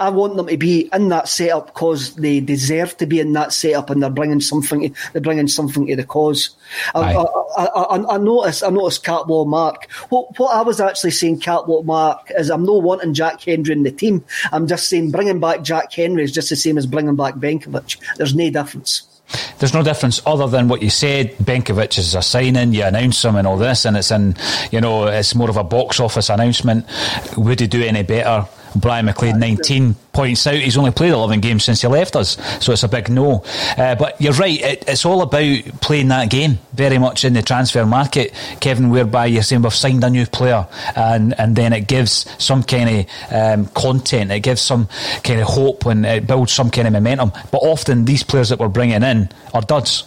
[0.00, 3.52] I want them to be in that setup because they deserve to be in that
[3.52, 4.96] setup, and they're bringing something.
[5.12, 6.50] They're bringing something to the cause.
[6.94, 8.64] I, I, I, I, noticed.
[8.64, 9.90] I noticed Catwalk Mark.
[10.08, 13.82] What, what I was actually saying, Catwalk Mark, is I'm not wanting Jack Hendry in
[13.82, 14.24] the team.
[14.52, 17.98] I'm just saying bringing back Jack Hendry is just the same as bringing back Benkovic.
[18.16, 19.06] There's no difference.
[19.58, 21.36] There's no difference other than what you said.
[21.36, 24.34] Benkovic is a signing, you announce him and all this, and it's in,
[24.72, 26.86] you know, it's more of a box office announcement.
[27.36, 28.48] Would he do any better?
[28.74, 32.72] Brian McLean, 19, points out he's only played 11 games since he left us, so
[32.72, 33.44] it's a big no.
[33.76, 37.42] Uh, but you're right, it, it's all about playing that game very much in the
[37.42, 40.66] transfer market, Kevin, whereby you're saying we've signed a new player
[40.96, 44.88] and, and then it gives some kind of um, content, it gives some
[45.22, 47.32] kind of hope and it builds some kind of momentum.
[47.50, 50.04] But often these players that we're bringing in are duds.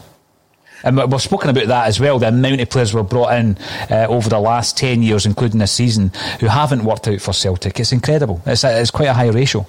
[0.83, 2.19] And we've spoken about that as well.
[2.19, 3.57] The amount of players we've brought in
[3.89, 7.79] uh, over the last 10 years, including this season, who haven't worked out for Celtic.
[7.79, 8.41] It's incredible.
[8.45, 9.65] It's, a, it's quite a high ratio.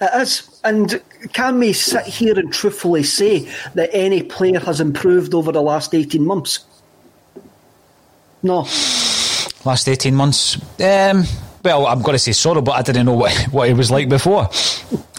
[0.00, 0.60] It is.
[0.64, 1.02] And
[1.32, 5.94] can we sit here and truthfully say that any player has improved over the last
[5.94, 6.60] 18 months?
[8.42, 8.60] No.
[9.64, 10.56] Last 18 months?
[10.80, 11.24] Um,
[11.62, 14.08] well, I'm going to say Soro, but I didn't know what, what he was like
[14.08, 14.48] before.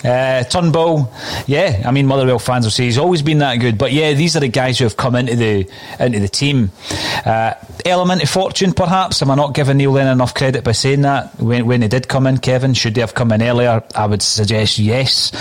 [0.03, 1.11] Uh, Turnbull,
[1.47, 4.35] yeah, I mean Motherwell fans will say he's always been that good, but yeah, these
[4.35, 6.71] are the guys who have come into the into the team.
[7.25, 7.53] Uh,
[7.85, 9.21] element of fortune, perhaps.
[9.21, 12.07] Am I not giving Neil Lennon enough credit by saying that when when he did
[12.07, 12.73] come in, Kevin?
[12.73, 13.83] Should they have come in earlier?
[13.95, 15.31] I would suggest yes.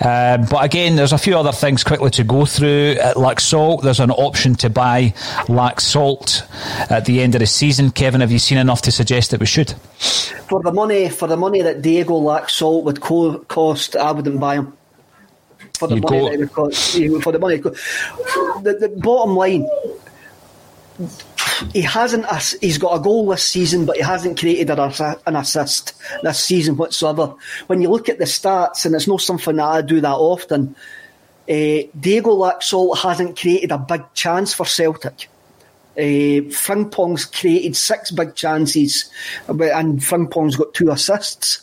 [0.00, 2.96] Uh, but again, there's a few other things quickly to go through.
[3.00, 5.12] At Laxalt, there's an option to buy
[5.48, 6.42] Laxalt
[6.90, 7.90] at the end of the season.
[7.90, 9.74] Kevin, have you seen enough to suggest that we should?
[10.48, 14.56] For the money, for the money that Diego Laxalt would co- cost I wouldn't buy
[14.56, 14.72] him.
[15.78, 16.92] For the you money cost,
[17.22, 19.68] for the money, the, the bottom line,
[21.72, 22.26] he hasn't.
[22.60, 27.34] He's got a goal this season, but he hasn't created an assist this season whatsoever.
[27.66, 30.74] When you look at the stats, and it's not something that I do that often.
[31.48, 35.30] Uh, Diego Laxalt hasn't created a big chance for Celtic.
[35.96, 39.10] Uh, Frimpong's created six big chances,
[39.48, 41.62] and Frimpong's got two assists.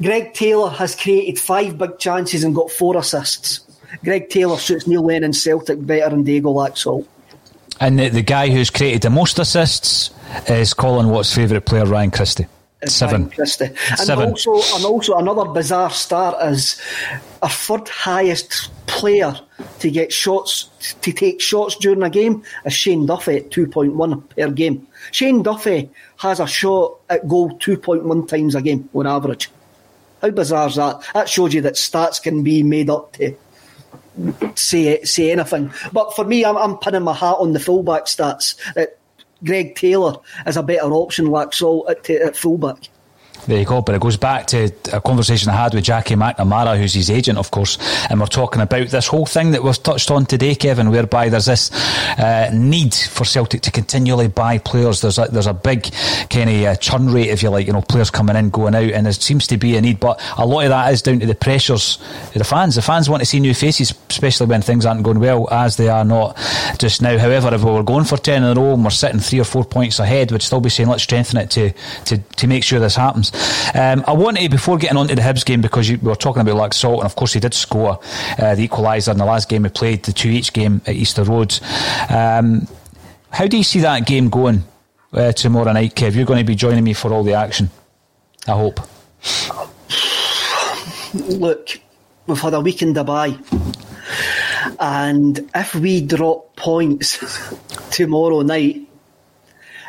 [0.00, 3.60] Greg Taylor has created five big chances and got four assists.
[4.04, 7.06] Greg Taylor suits Neil Lennon Celtic better than Diego Laxalt.
[7.80, 10.10] And the, the, guy who's created the most assists
[10.48, 12.46] is Colin Watt's favourite player, Ryan Christie.
[12.84, 13.28] Seven.
[13.30, 13.70] Christie.
[13.90, 14.30] And Seven.
[14.30, 16.80] also, and also another bizarre start is
[17.42, 19.34] a third highest player
[19.80, 20.70] to get shots
[21.02, 24.86] to take shots during a game is Shane Duffy at two point one per game.
[25.10, 29.50] Shane Duffy has a shot at goal two point one times a game on average.
[30.20, 31.04] How bizarre is that?
[31.14, 33.36] That shows you that stats can be made up to
[34.54, 35.72] say say anything.
[35.92, 38.56] But for me, I'm, I'm pinning my hat on the fullback stats.
[38.74, 38.98] That
[39.44, 40.16] Greg Taylor
[40.46, 42.88] is a better option, so at, at fullback.
[43.48, 43.80] There you go.
[43.80, 47.38] But it goes back to a conversation I had with Jackie McNamara, who's his agent,
[47.38, 47.78] of course,
[48.10, 51.46] and we're talking about this whole thing that was touched on today, Kevin, whereby there's
[51.46, 51.72] this
[52.18, 55.00] uh, need for Celtic to continually buy players.
[55.00, 55.90] There's a, there's a big
[56.28, 58.90] kind of uh, churn rate, if you like, you know, players coming in, going out,
[58.90, 59.98] and there seems to be a need.
[59.98, 62.74] But a lot of that is down to the pressures of the fans.
[62.74, 65.88] The fans want to see new faces, especially when things aren't going well, as they
[65.88, 66.36] are not
[66.78, 67.16] just now.
[67.16, 69.44] However, if we were going for 10 in a row and we're sitting three or
[69.44, 71.72] four points ahead, we'd still be saying, let's strengthen it to,
[72.04, 73.32] to, to make sure this happens.
[73.74, 76.42] Um, I wanted, before getting on to the Hibs game, because you, we were talking
[76.42, 78.00] about Laxalt, and of course he did score
[78.38, 81.24] uh, the equaliser in the last game we played, the 2 each game at Easter
[81.24, 81.58] Road.
[82.08, 82.66] Um,
[83.30, 84.64] how do you see that game going
[85.12, 86.14] uh, tomorrow night, Kev?
[86.14, 87.70] You're going to be joining me for all the action,
[88.46, 88.80] I hope.
[91.14, 91.80] Look,
[92.26, 93.38] we've had a week in Dubai.
[94.80, 97.18] And if we drop points
[97.90, 98.87] tomorrow night,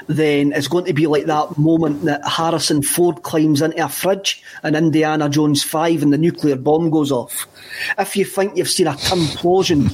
[0.09, 4.41] then it's going to be like that moment that Harrison Ford climbs into a fridge
[4.63, 7.47] and Indiana Jones 5 and the nuclear bomb goes off.
[7.95, 9.85] If you think you've seen a implosion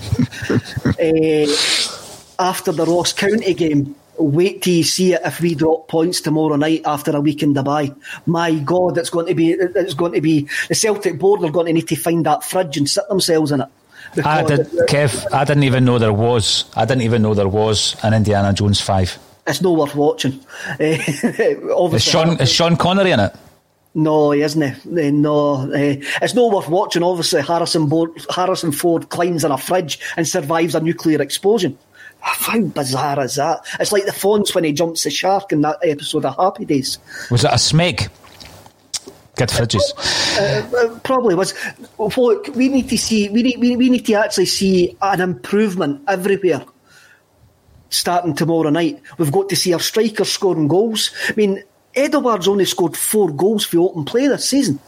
[0.88, 1.51] uh,
[2.39, 6.55] after the Ross County game, wait till you see it if we drop points tomorrow
[6.55, 7.93] night after a week in Dubai.
[8.26, 11.66] My God, it's going to be it's going to be the Celtic board are going
[11.66, 13.68] to need to find that fridge and sit themselves in it.
[14.24, 15.30] I did, Kev.
[15.34, 16.72] I didn't even know there was.
[16.74, 20.39] I didn't even know there was an Indiana Jones five it's no worth watching.
[20.79, 23.35] is Sean is Sean Connery in it?
[23.93, 24.61] No, he isn't.
[24.63, 27.01] Uh, no, uh, it's no worth watching.
[27.01, 31.77] Obviously, Harrison, Bo- Harrison Ford climbs in a fridge and survives a nuclear explosion.
[32.19, 33.65] How bizarre is that?
[33.79, 36.97] It's like the Fonz when he jumps the shark in that episode of Happy Days.
[37.31, 38.09] Was it a smeg?
[39.37, 39.83] Good fridges.
[40.37, 41.53] Uh, probably was.
[41.97, 43.29] Look, we need to see.
[43.29, 43.59] We need.
[43.59, 46.65] We, we need to actually see an improvement everywhere
[47.95, 49.01] starting tomorrow night.
[49.17, 51.11] We've got to see our strikers scoring goals.
[51.29, 51.63] I mean,
[51.95, 54.79] Edouard's only scored four goals for open play this season.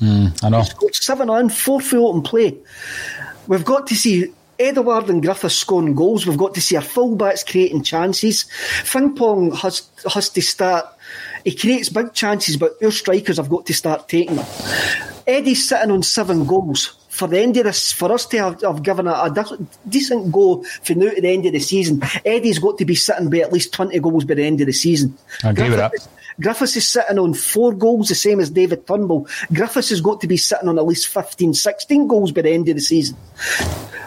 [0.00, 0.58] Mm, I know.
[0.58, 2.56] He's scored seven on, four for open play.
[3.46, 6.26] We've got to see Edouard and Griffiths scoring goals.
[6.26, 8.44] We've got to see our fullbacks creating chances.
[8.82, 10.86] Frimpong has has to start.
[11.44, 14.46] He creates big chances, but our strikers have got to start taking them.
[15.26, 18.82] Eddie's sitting on seven goals for the end of this, for us to have, have
[18.82, 19.58] given a, a,
[19.88, 23.30] decent go from now to the end of the season, Eddie's got to be sitting
[23.30, 25.16] by at least 20 goals by the end of the season.
[25.44, 26.08] I agree Griffiths, with
[26.40, 29.28] Griffiths is sitting on four goals, the same as David Turnbull.
[29.52, 32.68] Griffiths has got to be sitting on at least 15, 16 goals by the end
[32.68, 33.16] of the season.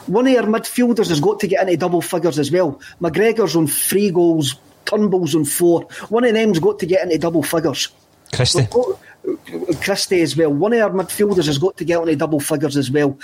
[0.07, 2.81] One of our midfielders has got to get into double figures as well.
[3.01, 5.83] McGregor's on three goals, Turnbull's on four.
[6.09, 7.87] One of them's got to get into double figures.
[8.33, 8.67] Christie.
[9.81, 10.51] Christie as well.
[10.51, 13.17] One of our midfielders has got to get into double figures as well.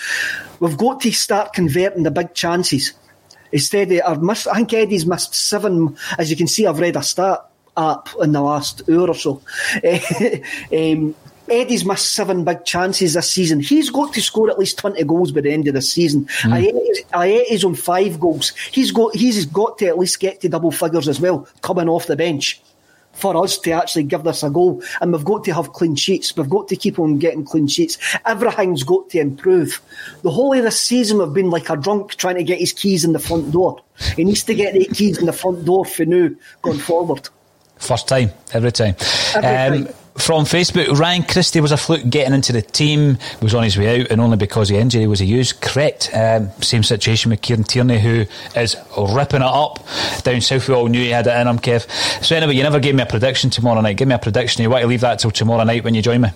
[0.60, 2.94] We've got to start converting the big chances.
[3.52, 5.96] Instead, I've missed, I think Eddie's missed seven.
[6.18, 7.46] As you can see, I've read a stat
[7.78, 9.42] up in the last hour or so.
[10.74, 11.16] um,
[11.50, 13.60] Eddie's missed seven big chances this season.
[13.60, 16.26] He's got to score at least twenty goals by the end of the season.
[16.42, 17.06] Mm.
[17.12, 18.54] Ajeti's on five goals.
[18.72, 22.08] He's got he's got to at least get to double figures as well, coming off
[22.08, 22.62] the bench
[23.14, 24.84] for us to actually give this a goal.
[25.00, 26.36] And we've got to have clean sheets.
[26.36, 27.98] We've got to keep on getting clean sheets.
[28.26, 29.82] Everything's got to improve.
[30.24, 33.06] The whole of this season we've been like a drunk trying to get his keys
[33.06, 33.82] in the front door.
[34.16, 36.30] He needs to get the keys in the front door for now
[36.62, 37.30] going forward.
[37.78, 38.96] First time, every time.
[39.36, 39.96] Every um, time.
[40.16, 44.02] From Facebook, Ryan Christie was a fluke getting into the team, was on his way
[44.02, 45.60] out, and only because of injury was he used.
[45.60, 46.12] Correct.
[46.14, 48.26] Um, same situation with Kieran Tierney, who
[48.56, 49.86] is ripping it up
[50.22, 50.68] down south.
[50.70, 51.90] We all knew he had it in him, Kev.
[52.24, 53.98] So, anyway, you never gave me a prediction tomorrow night.
[53.98, 54.62] Give me a prediction.
[54.62, 56.30] You want to leave that till tomorrow night when you join me?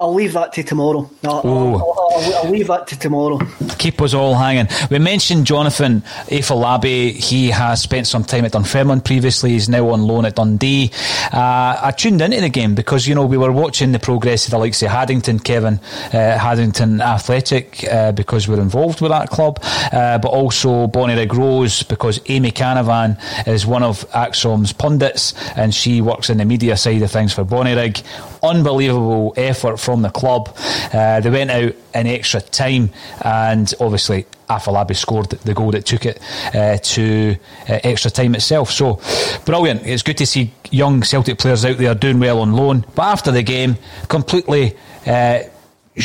[0.00, 1.08] I'll leave that to tomorrow.
[1.22, 3.38] I'll, I'll, I'll, I'll leave that to tomorrow.
[3.78, 4.66] keep us all hanging.
[4.90, 7.12] We mentioned Jonathan Afolabi.
[7.12, 9.52] He has spent some time at Dunfermline previously.
[9.52, 10.90] He's now on loan at Dundee.
[11.32, 14.50] Uh, I tuned into the game because, you know, we were watching the progress of
[14.50, 15.78] the likes of Haddington, Kevin,
[16.12, 19.60] uh, Haddington Athletic, uh, because we're involved with that club,
[19.92, 23.16] uh, but also Bonnyrigg Rose because Amy Canavan
[23.46, 27.44] is one of ACSOM's pundits and she works in the media side of things for
[27.44, 28.02] Bonnyrigg.
[28.44, 30.54] Unbelievable effort from the club.
[30.92, 32.90] Uh, they went out in extra time
[33.22, 36.20] and obviously Afolabi scored the goal that took it
[36.54, 37.36] uh, to
[37.68, 38.70] uh, extra time itself.
[38.70, 39.00] So
[39.44, 39.86] brilliant.
[39.86, 42.84] It's good to see young Celtic players out there doing well on loan.
[42.94, 43.76] But after the game,
[44.08, 44.76] completely
[45.06, 45.40] uh,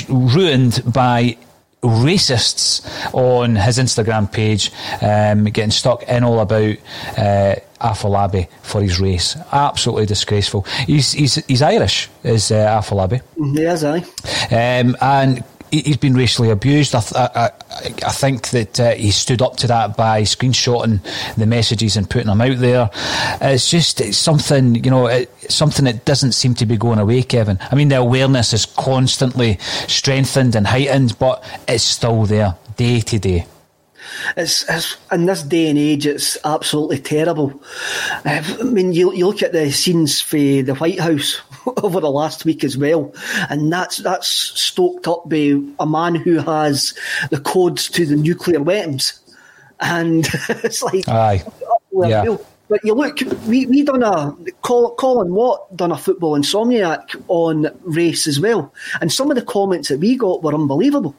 [0.07, 1.37] ruined by
[1.81, 2.81] racists
[3.13, 6.75] on his Instagram page, um, getting stuck in all about
[7.17, 9.37] uh, Afolabi for his race.
[9.51, 10.63] Absolutely disgraceful.
[10.85, 13.21] He's he's, he's Irish, is uh, Afolabi.
[13.37, 14.03] Yes, aye.
[14.51, 16.95] Um, and he- he's been racially abused.
[16.95, 17.51] I, th- I, I,
[18.07, 21.01] I think that uh, he stood up to that by screenshotting
[21.35, 22.89] the messages and putting them out there.
[23.41, 27.23] It's just it's something, you know, it, something that doesn't seem to be going away,
[27.23, 27.59] Kevin.
[27.71, 33.19] I mean, the awareness is constantly strengthened and heightened, but it's still there day to
[33.19, 33.45] day.
[34.35, 37.61] It's, it's in this day and age, it's absolutely terrible.
[38.25, 41.35] Uh, I mean, you, you look at the scenes for the White House
[41.83, 43.13] over the last week as well,
[43.49, 46.93] and that's that's stoked up by a man who has
[47.29, 49.19] the codes to the nuclear weapons,
[49.79, 51.43] and it's like, Aye.
[51.91, 52.37] Yeah.
[52.69, 57.67] But you look, we we done a Col- Colin Watt done a football insomniac on
[57.81, 58.71] race as well,
[59.01, 61.15] and some of the comments that we got were unbelievable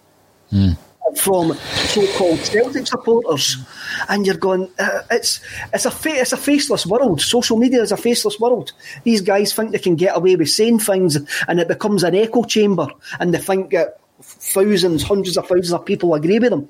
[0.51, 0.73] hmm.
[1.17, 3.57] From so-called Celtic supporters,
[4.09, 5.41] and you're going, uh, it's
[5.73, 7.21] it's a fa- it's a faceless world.
[7.21, 8.73] Social media is a faceless world.
[9.05, 11.19] These guys think they can get away with saying things,
[11.49, 12.89] and it becomes an echo chamber,
[13.19, 16.69] and they think that thousands, hundreds of thousands of people agree with them.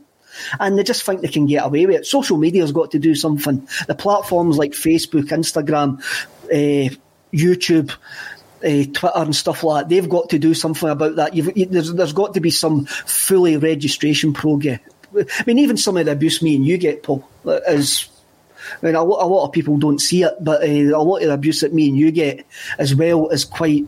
[0.61, 2.07] And they just think they can get away with it.
[2.07, 3.67] Social media's got to do something.
[3.89, 6.01] The platforms like Facebook, Instagram,
[6.45, 6.95] uh,
[7.33, 7.93] YouTube,
[8.65, 11.35] uh, Twitter and stuff like that, they've got to do something about that.
[11.35, 14.81] You, there's, there's got to be some fully registration program.
[15.17, 18.09] I mean, even some of the abuse me and you get, Paul, is.
[18.83, 21.23] I mean, a lot, a lot of people don't see it, but uh, a lot
[21.23, 22.47] of the abuse that me and you get
[22.79, 23.87] as well is quite.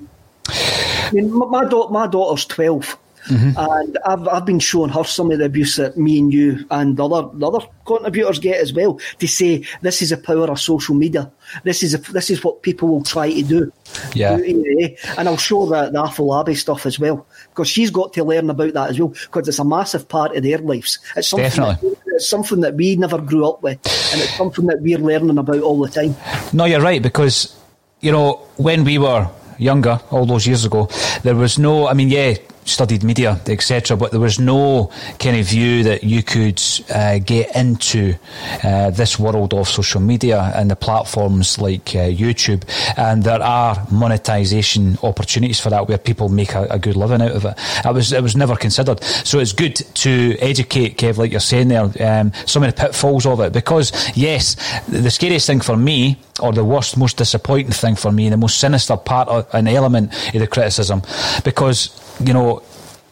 [0.48, 2.98] I mean, my, my, da- my daughter's 12.
[3.30, 6.96] And I've, I've been showing her some of the abuse that me and you and
[6.96, 10.60] the other, the other contributors get as well to say this is the power of
[10.60, 11.30] social media.
[11.64, 13.72] This is a, this is what people will try to do.
[14.14, 14.38] Yeah.
[14.42, 18.50] Eh, And I'll show the, the Afolabi stuff as well because she's got to learn
[18.50, 20.98] about that as well because it's a massive part of their lives.
[21.16, 21.90] It's something, Definitely.
[21.90, 23.78] That, it's something that we never grew up with
[24.12, 26.16] and it's something that we're learning about all the time.
[26.52, 27.56] No, you're right because
[28.00, 29.28] you know when we were
[29.58, 30.88] younger, all those years ago,
[31.22, 31.86] there was no.
[31.86, 32.34] I mean, yeah,
[32.64, 36.60] studied media, etc., but there was no kind of view that you could
[36.94, 38.14] uh, get into
[38.62, 42.62] uh, this world of social media and the platforms like uh, YouTube,
[42.96, 47.32] and there are monetization opportunities for that where people make a, a good living out
[47.32, 47.54] of it.
[47.84, 51.68] It was it was never considered, so it's good to educate Kev, like you're saying
[51.68, 54.56] there, um, some of the pitfalls of it because yes,
[54.88, 58.58] the scariest thing for me or the worst, most disappointing thing for me, the most
[58.58, 61.02] sinister part of an element of the criticism,
[61.44, 61.88] because
[62.26, 62.62] you know.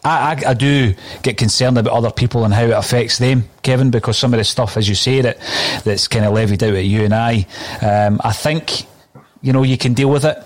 [0.03, 3.91] I, I, I do get concerned about other people and how it affects them, Kevin,
[3.91, 5.37] because some of the stuff, as you say, that
[5.85, 7.47] that's kind of levied out at you and I,
[7.83, 8.87] um, I think
[9.43, 10.39] you know you can deal with it.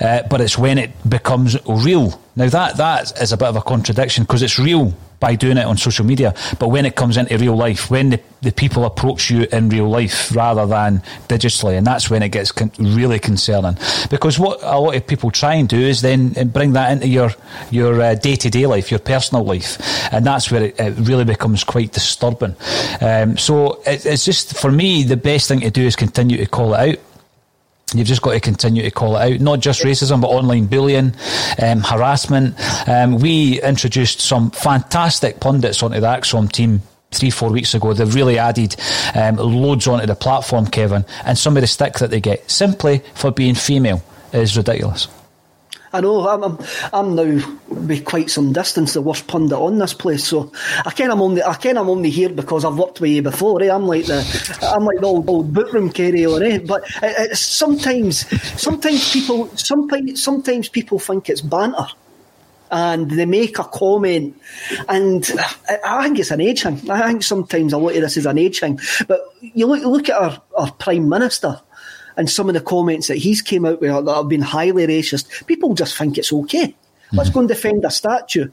[0.00, 2.20] uh, but it's when it becomes real.
[2.34, 5.64] Now that that is a bit of a contradiction because it's real by doing it
[5.64, 9.30] on social media, but when it comes into real life, when the, the people approach
[9.30, 13.76] you in real life rather than digitally, and that's when it gets con- really concerning.
[14.10, 17.30] Because what a lot of people try and do is then bring that into your
[17.70, 19.78] your day to day life, your personal life,
[20.12, 22.54] and that's where it, it really becomes quite disturbing.
[23.00, 26.46] Um, so it, it's just for me the best thing to do is continue to
[26.46, 26.98] call it out
[27.94, 31.14] You've just got to continue to call it out, not just racism, but online bullying,
[31.62, 32.56] um, harassment.
[32.88, 36.82] Um, we introduced some fantastic pundits onto the ACSOM team
[37.12, 37.92] three, four weeks ago.
[37.92, 38.74] They've really added
[39.14, 43.02] um, loads onto the platform, Kevin, and some of the stick that they get simply
[43.14, 44.02] for being female
[44.32, 45.06] is ridiculous.
[45.92, 46.58] I know I'm, I'm,
[46.92, 50.52] I'm now with quite some distance the worst pundit on this place, so
[50.84, 53.62] I can I'm only I can I'm only here because I've worked with you before.
[53.62, 53.70] Eh?
[53.72, 54.20] I'm like the
[54.62, 56.42] I'm like the old, old bootroom carry on.
[56.42, 56.58] Eh?
[56.58, 58.26] But it, sometimes
[58.60, 61.86] sometimes people sometimes sometimes people think it's banter
[62.70, 64.40] and they make a comment,
[64.88, 65.30] and
[65.84, 66.90] I think it's an age thing.
[66.90, 68.80] I think sometimes a lot of this is an age thing.
[69.06, 71.60] But you look, look at our, our Prime Minister
[72.16, 75.46] and some of the comments that he's came out with that have been highly racist,
[75.46, 76.68] people just think it's okay.
[76.68, 77.16] Mm-hmm.
[77.16, 78.50] Let's go and defend a statue.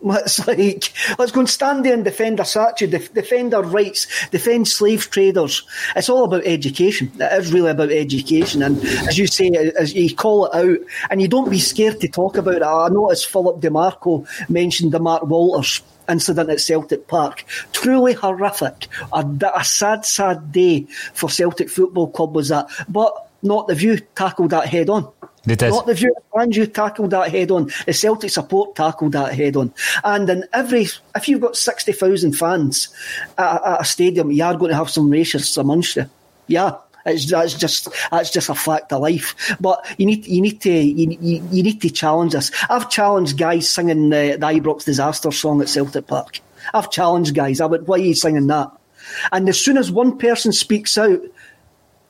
[0.00, 4.06] Let's like let's go and stand there and defend a statue, def- defend our rights,
[4.30, 5.66] defend slave traders.
[5.96, 7.10] It's all about education.
[7.18, 8.78] It is really about education, and
[9.08, 10.78] as you say, as you call it out,
[11.10, 12.62] and you don't be scared to talk about it.
[12.62, 17.44] I noticed Philip DeMarco mentioned the Mark Walters incident at Celtic Park.
[17.72, 18.88] Truly horrific.
[19.12, 19.24] A,
[19.54, 22.68] a sad, sad day for Celtic Football Club was that.
[22.88, 23.12] But
[23.42, 25.08] not the view tackled that head on.
[25.70, 27.70] Not the view fans you tackled that head on.
[27.86, 29.72] The Celtic support tackled that head on.
[30.04, 32.88] And in every, if you've got 60,000 fans
[33.38, 36.06] at, at, a stadium, you are going to have some racists amongst you.
[36.48, 36.76] Yeah.
[37.06, 39.56] It's, that's just that's just a fact of life.
[39.60, 42.50] But you need you need to you, you, you need to challenge this.
[42.68, 46.40] I've challenged guys singing the, the Ibrox disaster song at Celtic Park.
[46.74, 47.60] I've challenged guys.
[47.60, 48.70] I would why are you singing that?
[49.32, 51.20] And as soon as one person speaks out,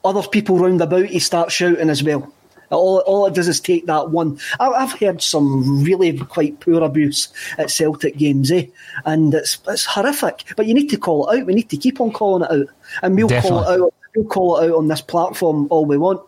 [0.05, 2.33] other people round about you start shouting as well.
[2.71, 4.39] All, all it does is take that one.
[4.61, 8.67] I, have heard some really quite poor abuse at Celtic games, eh?
[9.07, 10.45] And it's it's horrific.
[10.57, 11.47] But you need to call it out.
[11.47, 12.69] We need to keep on calling it out,
[13.03, 13.65] and we'll Definitely.
[13.65, 16.21] call it out we'll call it out on this platform all we want.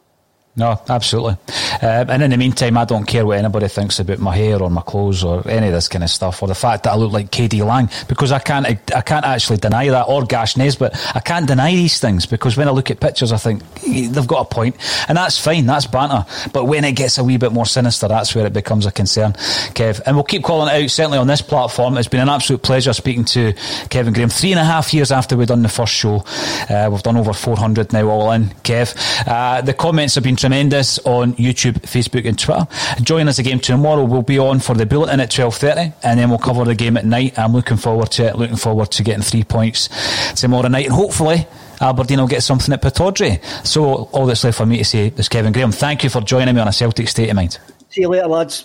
[0.56, 1.36] No, absolutely.
[1.80, 4.68] Um, and in the meantime, I don't care what anybody thinks about my hair or
[4.68, 7.12] my clothes or any of this kind of stuff, or the fact that I look
[7.12, 10.92] like KD Lang, because I can't, I can't actually deny that, or Gash Nesbitt.
[11.14, 14.40] I can't deny these things because when I look at pictures, I think they've got
[14.40, 14.76] a point,
[15.08, 16.26] and that's fine, that's banter.
[16.52, 19.34] But when it gets a wee bit more sinister, that's where it becomes a concern,
[19.74, 20.00] Kev.
[20.04, 21.96] And we'll keep calling it out, certainly on this platform.
[21.96, 23.54] It's been an absolute pleasure speaking to
[23.88, 24.30] Kevin Graham.
[24.30, 26.24] Three and a half years after we've done the first show,
[26.68, 28.96] uh, we've done over 400 now all in, Kev.
[29.28, 32.66] Uh, the comments have been tremendous on YouTube, Facebook, and Twitter.
[33.02, 34.04] Join us again tomorrow.
[34.04, 36.96] We'll be on for the bulletin at twelve thirty, and then we'll cover the game
[36.96, 37.38] at night.
[37.38, 38.36] I'm looking forward to it.
[38.36, 39.88] Looking forward to getting three points
[40.34, 41.46] tomorrow night, and hopefully.
[41.82, 43.42] Aberdeen will get something at Pittodrie.
[43.66, 45.72] So all that's left for me to say is Kevin Graham.
[45.72, 47.58] Thank you for joining me on a Celtic State of Mind.
[47.88, 48.64] See you later, lads.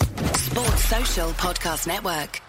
[0.00, 2.40] Sports Social Podcast Network.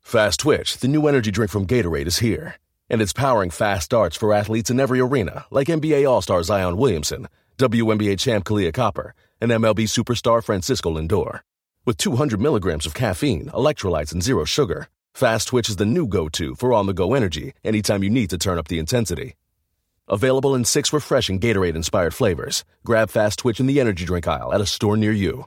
[0.00, 2.56] Fast Twitch, the new energy drink from Gatorade, is here.
[2.88, 6.76] And it's powering fast starts for athletes in every arena, like NBA All Star Zion
[6.76, 7.28] Williamson,
[7.58, 11.40] WNBA champ Kahleah Copper, and MLB superstar Francisco Lindor.
[11.84, 16.28] With 200 milligrams of caffeine, electrolytes, and zero sugar, Fast Twitch is the new go
[16.28, 19.34] to for on the go energy anytime you need to turn up the intensity.
[20.08, 22.64] Available in six refreshing Gatorade inspired flavors.
[22.84, 25.46] Grab Fast Twitch in the energy drink aisle at a store near you.